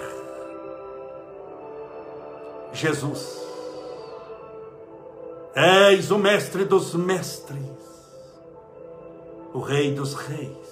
Jesus, 2.73 3.39
és 5.55 6.11
o 6.11 6.19
mestre 6.19 6.65
dos 6.65 6.95
mestres, 6.95 7.88
o 9.53 9.61
Rei 9.61 9.93
dos 9.93 10.15
Reis. 10.15 10.69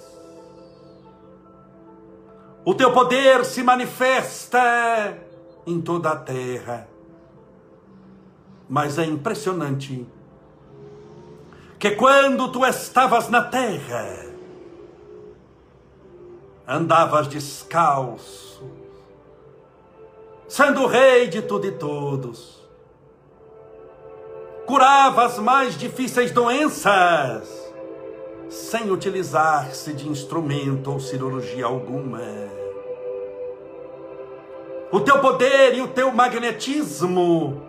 O 2.65 2.75
teu 2.75 2.91
poder 2.91 3.45
se 3.45 3.63
manifesta 3.63 5.17
em 5.65 5.79
toda 5.81 6.11
a 6.11 6.15
terra. 6.15 6.87
Mas 8.69 8.97
é 8.97 9.05
impressionante 9.05 10.05
que 11.79 11.91
quando 11.91 12.51
tu 12.51 12.65
estavas 12.65 13.29
na 13.29 13.41
terra, 13.41 14.25
andavas 16.67 17.27
descalço, 17.27 18.63
sendo 20.47 20.85
rei 20.87 21.27
de 21.27 21.41
tudo 21.41 21.67
e 21.67 21.71
todos, 21.71 22.67
curava 24.65 25.25
as 25.25 25.37
mais 25.39 25.77
difíceis 25.77 26.31
doenças, 26.31 27.66
sem 28.57 28.91
utilizar-se 28.91 29.93
de 29.93 30.09
instrumento 30.09 30.91
ou 30.91 30.99
cirurgia 30.99 31.65
alguma. 31.65 32.21
O 34.91 34.99
teu 34.99 35.19
poder 35.19 35.75
e 35.75 35.81
o 35.81 35.87
teu 35.89 36.11
magnetismo 36.11 37.61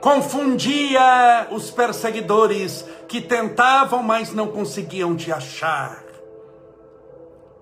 confundia 0.00 1.48
os 1.50 1.70
perseguidores 1.70 2.84
que 3.06 3.20
tentavam, 3.20 4.02
mas 4.02 4.32
não 4.32 4.48
conseguiam 4.48 5.16
te 5.16 5.30
achar. 5.32 6.04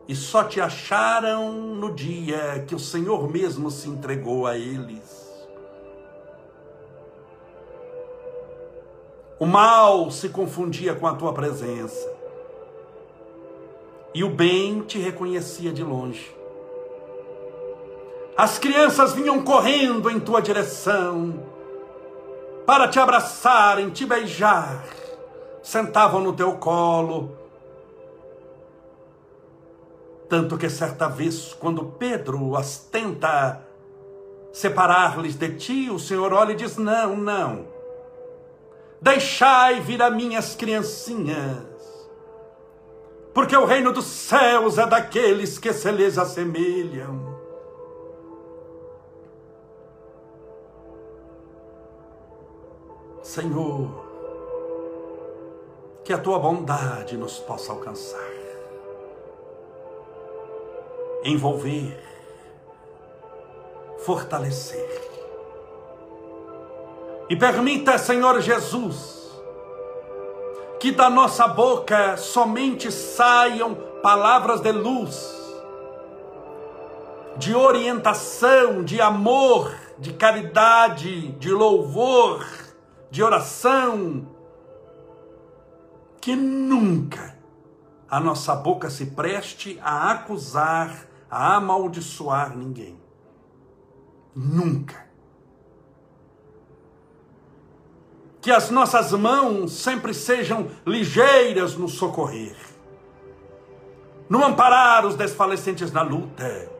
e 0.08 0.14
só 0.14 0.44
te 0.44 0.60
acharam 0.60 1.52
no 1.52 1.92
dia 1.92 2.64
que 2.66 2.74
o 2.74 2.78
Senhor 2.78 3.28
mesmo 3.30 3.70
se 3.70 3.88
entregou 3.88 4.46
a 4.46 4.56
eles. 4.56 5.25
O 9.38 9.46
mal 9.46 10.10
se 10.10 10.28
confundia 10.28 10.94
com 10.94 11.06
a 11.06 11.14
tua 11.14 11.32
presença, 11.32 12.10
e 14.14 14.24
o 14.24 14.30
bem 14.30 14.80
te 14.80 14.98
reconhecia 14.98 15.72
de 15.72 15.82
longe. 15.82 16.34
As 18.36 18.58
crianças 18.58 19.12
vinham 19.12 19.42
correndo 19.42 20.10
em 20.10 20.20
tua 20.20 20.40
direção 20.40 21.42
para 22.66 22.88
te 22.88 22.98
abraçarem, 22.98 23.90
te 23.90 24.04
beijar, 24.04 24.84
sentavam 25.62 26.20
no 26.20 26.32
teu 26.32 26.54
colo 26.56 27.46
tanto 30.28 30.58
que 30.58 30.68
certa 30.68 31.08
vez, 31.08 31.54
quando 31.54 31.84
Pedro 31.84 32.56
as 32.56 32.78
tenta 32.78 33.60
separar-lhes 34.52 35.36
de 35.36 35.50
ti, 35.54 35.90
o 35.90 35.98
Senhor 35.98 36.32
olha 36.32 36.52
e 36.52 36.56
diz: 36.56 36.76
Não, 36.76 37.16
não. 37.16 37.75
Deixai 39.06 39.78
vir 39.78 40.02
a 40.02 40.10
minhas 40.10 40.56
criancinhas, 40.56 42.08
porque 43.32 43.56
o 43.56 43.64
reino 43.64 43.92
dos 43.92 44.06
céus 44.06 44.78
é 44.78 44.84
daqueles 44.84 45.58
que 45.58 45.72
se 45.72 45.92
lhes 45.92 46.18
assemelham. 46.18 47.36
Senhor, 53.22 54.04
que 56.04 56.12
a 56.12 56.18
tua 56.18 56.40
bondade 56.40 57.16
nos 57.16 57.38
possa 57.38 57.70
alcançar 57.70 58.36
envolver, 61.26 61.98
fortalecer. 63.98 65.05
E 67.28 67.34
permita, 67.34 67.98
Senhor 67.98 68.40
Jesus, 68.40 69.16
que 70.78 70.92
da 70.92 71.10
nossa 71.10 71.48
boca 71.48 72.16
somente 72.16 72.92
saiam 72.92 73.74
palavras 74.02 74.60
de 74.60 74.70
luz, 74.70 75.34
de 77.36 77.54
orientação, 77.54 78.84
de 78.84 79.00
amor, 79.00 79.74
de 79.98 80.12
caridade, 80.12 81.32
de 81.32 81.50
louvor, 81.50 82.46
de 83.10 83.22
oração, 83.22 84.28
que 86.20 86.36
nunca 86.36 87.36
a 88.08 88.20
nossa 88.20 88.54
boca 88.54 88.88
se 88.88 89.06
preste 89.06 89.80
a 89.82 90.12
acusar, 90.12 91.08
a 91.30 91.56
amaldiçoar 91.56 92.56
ninguém. 92.56 93.00
Nunca. 94.34 95.05
Que 98.46 98.52
as 98.52 98.70
nossas 98.70 99.10
mãos 99.10 99.72
sempre 99.72 100.14
sejam 100.14 100.68
ligeiras 100.86 101.74
no 101.74 101.88
socorrer, 101.88 102.54
no 104.28 104.44
amparar 104.44 105.04
os 105.04 105.16
desfalecentes 105.16 105.90
na 105.90 106.02
luta. 106.02 106.70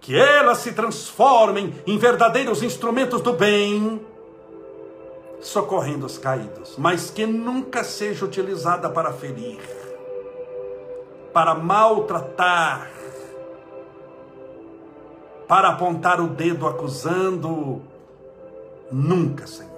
Que 0.00 0.16
elas 0.16 0.56
se 0.56 0.72
transformem 0.72 1.74
em 1.86 1.98
verdadeiros 1.98 2.62
instrumentos 2.62 3.20
do 3.20 3.34
bem, 3.34 4.00
socorrendo 5.42 6.06
os 6.06 6.16
caídos, 6.16 6.74
mas 6.78 7.10
que 7.10 7.26
nunca 7.26 7.84
seja 7.84 8.24
utilizada 8.24 8.88
para 8.88 9.12
ferir 9.12 9.60
para 11.34 11.54
maltratar, 11.54 12.90
para 15.46 15.68
apontar 15.68 16.18
o 16.18 16.28
dedo 16.28 16.66
acusando. 16.66 17.82
Nunca, 18.90 19.46
Senhor. 19.46 19.69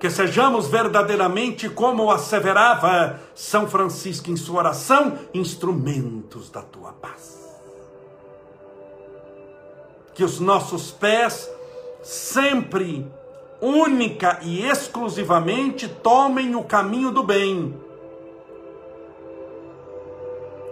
Que 0.00 0.10
sejamos 0.10 0.66
verdadeiramente, 0.66 1.68
como 1.68 2.10
asseverava 2.10 3.20
São 3.34 3.68
Francisco 3.68 4.30
em 4.30 4.36
sua 4.36 4.60
oração, 4.60 5.18
instrumentos 5.32 6.50
da 6.50 6.62
tua 6.62 6.92
paz. 6.92 7.38
Que 10.14 10.24
os 10.24 10.40
nossos 10.40 10.90
pés 10.90 11.48
sempre, 12.02 13.06
única 13.60 14.40
e 14.42 14.66
exclusivamente, 14.66 15.86
tomem 15.86 16.56
o 16.56 16.64
caminho 16.64 17.10
do 17.10 17.22
bem 17.22 17.78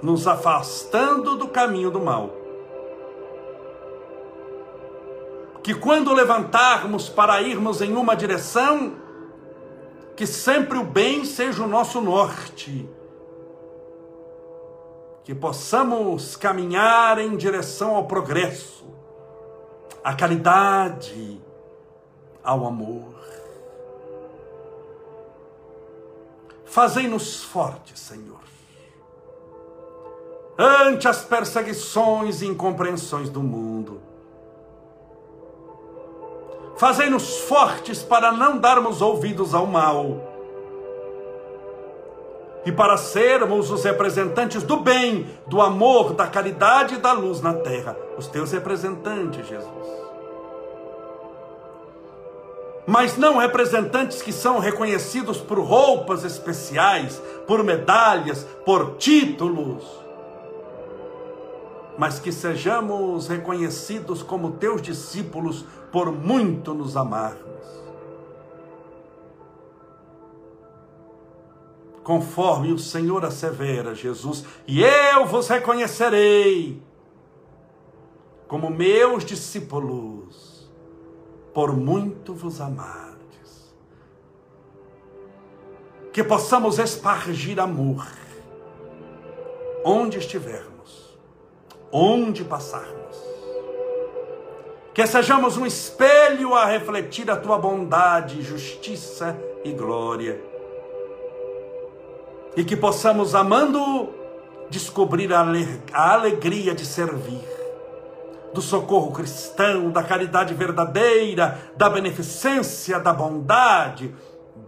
nos 0.03 0.26
afastando 0.26 1.37
do 1.37 1.49
caminho 1.49 1.91
do 1.91 2.01
mal. 2.01 2.31
Que 5.62 5.74
quando 5.74 6.12
levantarmos 6.12 7.09
para 7.09 7.43
irmos 7.43 7.83
em 7.83 7.95
uma 7.95 8.14
direção, 8.14 8.93
que 10.19 10.27
sempre 10.27 10.77
o 10.77 10.83
bem 10.83 11.25
seja 11.25 11.62
o 11.62 11.69
nosso 11.69 12.01
norte. 12.01 12.91
Que 15.23 15.33
possamos 15.33 16.35
caminhar 16.35 17.21
em 17.21 17.37
direção 17.37 17.95
ao 17.95 18.09
progresso, 18.09 18.85
à 20.03 20.12
caridade, 20.16 21.41
ao 22.43 22.66
amor. 22.66 23.14
Fazei-nos 26.64 27.45
fortes, 27.45 28.01
Senhor 28.01 28.39
ante 30.61 31.07
as 31.07 31.23
perseguições 31.23 32.43
e 32.43 32.47
incompreensões 32.47 33.31
do 33.31 33.41
mundo. 33.41 34.07
Fazei-nos 36.79 37.41
fortes 37.41 38.05
para 38.05 38.31
não 38.31 38.57
darmos 38.57 39.03
ouvidos 39.03 39.53
ao 39.53 39.66
mal 39.66 40.29
e 42.64 42.70
para 42.70 42.97
sermos 42.97 43.68
os 43.70 43.83
representantes 43.83 44.62
do 44.62 44.76
bem, 44.76 45.26
do 45.49 45.61
amor, 45.61 46.12
da 46.12 46.29
caridade 46.29 46.95
e 46.95 46.99
da 46.99 47.12
luz 47.12 47.41
na 47.41 47.53
terra, 47.53 47.97
os 48.16 48.29
teus 48.29 48.53
representantes, 48.53 49.45
Jesus. 49.49 49.68
Mas 52.87 53.16
não 53.16 53.39
representantes 53.39 54.22
que 54.22 54.33
são 54.33 54.61
reconhecidos 54.61 55.39
por 55.39 55.59
roupas 55.59 56.22
especiais, 56.22 57.20
por 57.47 57.64
medalhas, 57.64 58.45
por 58.64 58.97
títulos 58.99 60.07
mas 61.99 62.20
que 62.20 62.30
sejamos 62.30 63.26
reconhecidos 63.26 64.22
como 64.22 64.53
teus 64.53 64.80
discípulos 64.80 65.64
por 65.90 66.12
muito 66.12 66.72
nos 66.72 66.96
amarmos. 66.96 67.49
Conforme 72.05 72.72
o 72.72 72.78
Senhor 72.78 73.24
assevera, 73.24 73.96
Jesus, 73.96 74.44
e 74.64 74.80
eu 74.80 75.26
vos 75.26 75.49
reconhecerei 75.49 76.80
como 78.46 78.70
meus 78.70 79.24
discípulos, 79.24 80.70
por 81.53 81.76
muito 81.76 82.32
vos 82.32 82.61
amardes. 82.61 83.74
Que 86.12 86.22
possamos 86.22 86.78
espargir 86.78 87.59
amor 87.59 88.07
onde 89.84 90.18
estivermos 90.18 90.68
onde 91.93 92.45
passarmos. 92.45 93.16
Que 94.95 95.07
sejamos 95.07 95.57
um 95.57 95.64
espelho 95.64 96.55
a 96.55 96.64
refletir 96.64 97.30
a 97.30 97.36
tua 97.36 97.59
bondade, 97.59 98.43
justiça 98.43 99.39
e 99.64 99.72
glória. 99.72 100.43
E 102.57 102.64
que 102.64 102.76
possamos, 102.76 103.34
amando, 103.34 104.12
descobrir 104.68 105.32
a 105.32 106.12
alegria 106.12 106.74
de 106.74 106.84
servir, 106.84 107.47
do 108.53 108.61
socorro 108.61 109.12
cristão, 109.12 109.91
da 109.91 110.03
caridade 110.03 110.53
verdadeira, 110.55 111.72
da 111.76 111.89
beneficência, 111.89 112.99
da 112.99 113.12
bondade, 113.12 114.12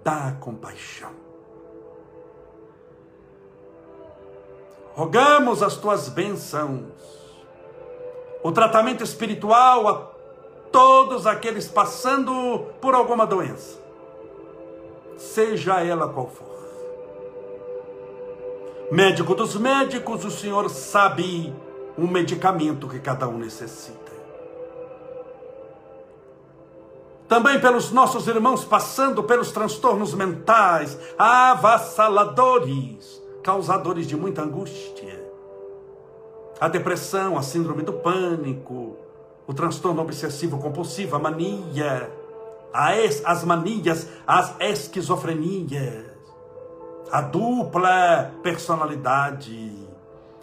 da 0.04 0.36
compaixão. 0.38 1.10
Rogamos 4.94 5.62
as 5.62 5.76
tuas 5.76 6.08
bênçãos, 6.08 6.82
o 8.42 8.50
tratamento 8.50 9.04
espiritual 9.04 9.88
a 9.88 10.10
todos 10.72 11.26
aqueles 11.26 11.68
passando 11.68 12.66
por 12.80 12.94
alguma 12.94 13.26
doença, 13.26 13.78
seja 15.16 15.80
ela 15.80 16.08
qual 16.08 16.28
for. 16.28 16.48
Médico 18.90 19.36
dos 19.36 19.54
médicos, 19.54 20.24
o 20.24 20.30
Senhor 20.30 20.68
sabe 20.68 21.54
o 21.96 22.08
medicamento 22.08 22.88
que 22.88 22.98
cada 22.98 23.28
um 23.28 23.38
necessita. 23.38 24.10
Também 27.28 27.60
pelos 27.60 27.92
nossos 27.92 28.26
irmãos 28.26 28.64
passando 28.64 29.22
pelos 29.22 29.52
transtornos 29.52 30.14
mentais 30.14 30.98
avassaladores 31.16 33.19
causadores 33.42 34.06
de 34.06 34.16
muita 34.16 34.42
angústia. 34.42 35.18
A 36.60 36.68
depressão, 36.68 37.38
a 37.38 37.42
síndrome 37.42 37.82
do 37.82 37.94
pânico, 37.94 38.96
o 39.46 39.54
transtorno 39.54 40.02
obsessivo 40.02 40.58
compulsivo, 40.58 41.16
a 41.16 41.18
mania, 41.18 42.10
as 42.72 43.44
manias, 43.44 44.06
as 44.26 44.54
esquizofrenias, 44.60 46.04
a 47.10 47.20
dupla 47.20 48.30
personalidade, 48.42 49.72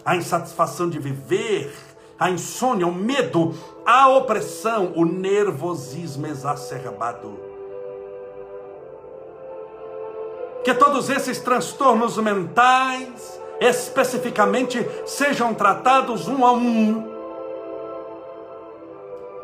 a 0.04 0.16
insatisfação 0.16 0.90
de 0.90 0.98
viver, 0.98 1.72
a 2.18 2.30
insônia, 2.30 2.86
o 2.86 2.94
medo, 2.94 3.54
a 3.86 4.08
opressão, 4.08 4.92
o 4.96 5.04
nervosismo 5.04 6.26
exacerbado. 6.26 7.47
Que 10.68 10.74
todos 10.74 11.08
esses 11.08 11.40
transtornos 11.40 12.18
mentais, 12.18 13.40
especificamente, 13.58 14.86
sejam 15.06 15.54
tratados 15.54 16.28
um 16.28 16.44
a 16.44 16.52
um. 16.52 17.08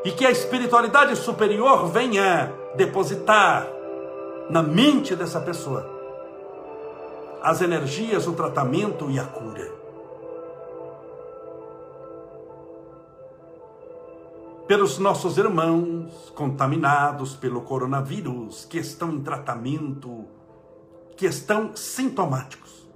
E 0.04 0.10
que 0.10 0.26
a 0.26 0.30
espiritualidade 0.30 1.16
superior 1.16 1.86
venha 1.86 2.52
depositar 2.76 3.66
na 4.50 4.62
mente 4.62 5.16
dessa 5.16 5.40
pessoa 5.40 5.90
as 7.42 7.62
energias, 7.62 8.26
o 8.26 8.34
tratamento 8.34 9.10
e 9.10 9.18
a 9.18 9.24
cura. 9.24 9.72
Pelos 14.68 14.98
nossos 14.98 15.38
irmãos 15.38 16.30
contaminados 16.34 17.34
pelo 17.34 17.62
coronavírus, 17.62 18.66
que 18.66 18.76
estão 18.76 19.10
em 19.10 19.22
tratamento, 19.22 20.26
que 21.16 21.26
estão 21.26 21.76
sintomáticos, 21.76 22.88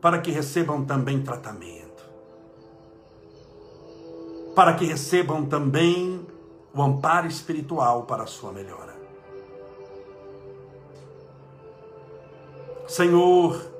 para 0.00 0.18
que 0.20 0.30
recebam 0.30 0.84
também 0.84 1.22
tratamento, 1.22 2.04
para 4.54 4.74
que 4.74 4.84
recebam 4.84 5.46
também 5.46 6.26
o 6.74 6.82
amparo 6.82 7.26
espiritual 7.26 8.04
para 8.04 8.24
a 8.24 8.26
sua 8.26 8.52
melhora. 8.52 8.92
Senhor, 12.86 13.72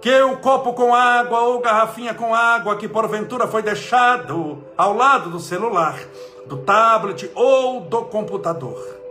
que 0.00 0.22
o 0.22 0.36
copo 0.38 0.74
com 0.74 0.94
água 0.94 1.40
ou 1.42 1.60
garrafinha 1.60 2.12
com 2.12 2.34
água 2.34 2.76
que 2.76 2.88
porventura 2.88 3.46
foi 3.46 3.62
deixado 3.62 4.64
ao 4.76 4.94
lado 4.94 5.30
do 5.30 5.38
celular, 5.38 5.98
do 6.46 6.58
tablet 6.58 7.30
ou 7.34 7.82
do 7.82 8.04
computador. 8.06 9.01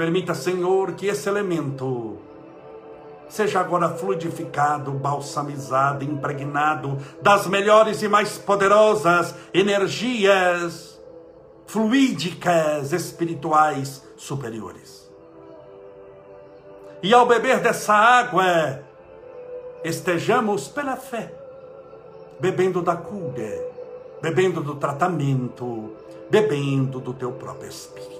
Permita, 0.00 0.32
Senhor, 0.32 0.92
que 0.92 1.08
esse 1.08 1.28
elemento 1.28 2.16
seja 3.28 3.60
agora 3.60 3.90
fluidificado, 3.90 4.92
balsamizado, 4.92 6.02
impregnado 6.02 6.96
das 7.20 7.46
melhores 7.46 8.02
e 8.02 8.08
mais 8.08 8.38
poderosas 8.38 9.34
energias 9.52 10.98
fluídicas 11.66 12.94
espirituais 12.94 14.02
superiores. 14.16 15.12
E 17.02 17.12
ao 17.12 17.26
beber 17.26 17.60
dessa 17.60 17.92
água, 17.92 18.82
estejamos 19.84 20.66
pela 20.66 20.96
fé, 20.96 21.30
bebendo 22.40 22.80
da 22.80 22.96
cura, 22.96 23.66
bebendo 24.22 24.62
do 24.62 24.76
tratamento, 24.76 25.94
bebendo 26.30 27.00
do 27.00 27.12
teu 27.12 27.32
próprio 27.32 27.68
Espírito. 27.68 28.19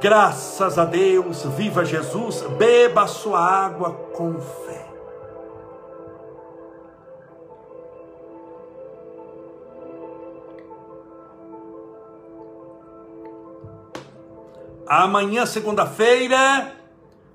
Graças 0.00 0.78
a 0.78 0.84
Deus, 0.84 1.44
viva 1.56 1.84
Jesus, 1.84 2.42
beba 2.58 3.02
a 3.02 3.06
sua 3.06 3.40
água 3.40 3.92
com 4.14 4.38
fé. 4.40 4.84
Amanhã, 14.86 15.46
segunda-feira, 15.46 16.72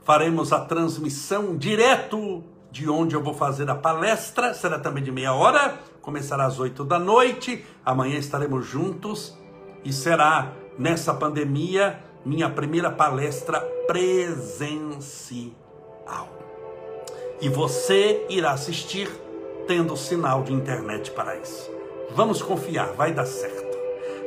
faremos 0.03 0.53
a 0.53 0.59
transmissão 0.59 1.57
direto 1.57 2.43
de 2.71 2.87
onde 2.87 3.15
eu 3.15 3.23
vou 3.23 3.33
fazer 3.33 3.69
a 3.69 3.75
palestra. 3.75 4.53
Será 4.53 4.77
também 4.77 5.03
de 5.03 5.11
meia 5.11 5.33
hora, 5.33 5.79
começará 6.01 6.45
às 6.45 6.59
oito 6.59 6.83
da 6.85 6.99
noite. 6.99 7.65
Amanhã 7.83 8.17
estaremos 8.17 8.65
juntos 8.65 9.35
e 9.83 9.91
será 9.91 10.53
nessa 10.77 11.13
pandemia 11.13 11.99
minha 12.25 12.49
primeira 12.49 12.91
palestra 12.91 13.59
presencial. 13.87 15.49
E 17.41 17.47
você 17.49 18.25
irá 18.29 18.51
assistir 18.51 19.09
tendo 19.67 19.95
sinal 19.95 20.43
de 20.43 20.51
internet 20.51 21.11
para 21.11 21.37
isso. 21.37 21.69
Vamos 22.11 22.41
confiar, 22.41 22.93
vai 22.93 23.13
dar 23.13 23.25
certo. 23.25 23.77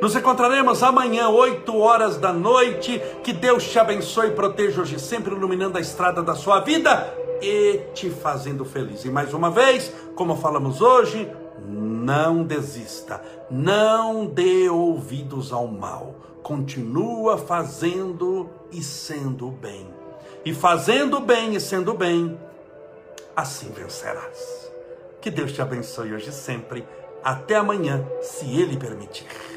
Nos 0.00 0.16
encontraremos 0.16 0.82
amanhã, 0.82 1.28
8 1.28 1.76
horas 1.78 2.16
da 2.16 2.32
noite. 2.32 3.00
Que 3.22 3.32
Deus 3.32 3.64
te 3.64 3.78
abençoe 3.78 4.28
e 4.28 4.32
proteja 4.32 4.80
hoje, 4.82 4.98
sempre 4.98 5.34
iluminando 5.34 5.78
a 5.78 5.80
estrada 5.80 6.22
da 6.22 6.34
sua 6.34 6.60
vida 6.60 7.12
e 7.40 7.80
te 7.94 8.10
fazendo 8.10 8.64
feliz. 8.64 9.04
E 9.04 9.10
mais 9.10 9.34
uma 9.34 9.50
vez, 9.50 9.92
como 10.14 10.36
falamos 10.36 10.80
hoje, 10.80 11.30
não 11.66 12.42
desista, 12.42 13.22
não 13.50 14.26
dê 14.26 14.68
ouvidos 14.68 15.52
ao 15.52 15.66
mal. 15.66 16.14
Continua 16.42 17.38
fazendo 17.38 18.50
e 18.70 18.82
sendo 18.82 19.48
bem. 19.48 19.88
E 20.44 20.52
fazendo 20.52 21.20
bem 21.20 21.54
e 21.54 21.60
sendo 21.60 21.94
bem, 21.94 22.38
assim 23.36 23.70
vencerás. 23.70 24.70
Que 25.20 25.30
Deus 25.30 25.52
te 25.52 25.62
abençoe 25.62 26.12
hoje 26.12 26.30
e 26.30 26.32
sempre. 26.32 26.86
Até 27.22 27.54
amanhã, 27.54 28.04
se 28.20 28.44
Ele 28.60 28.76
permitir. 28.76 29.51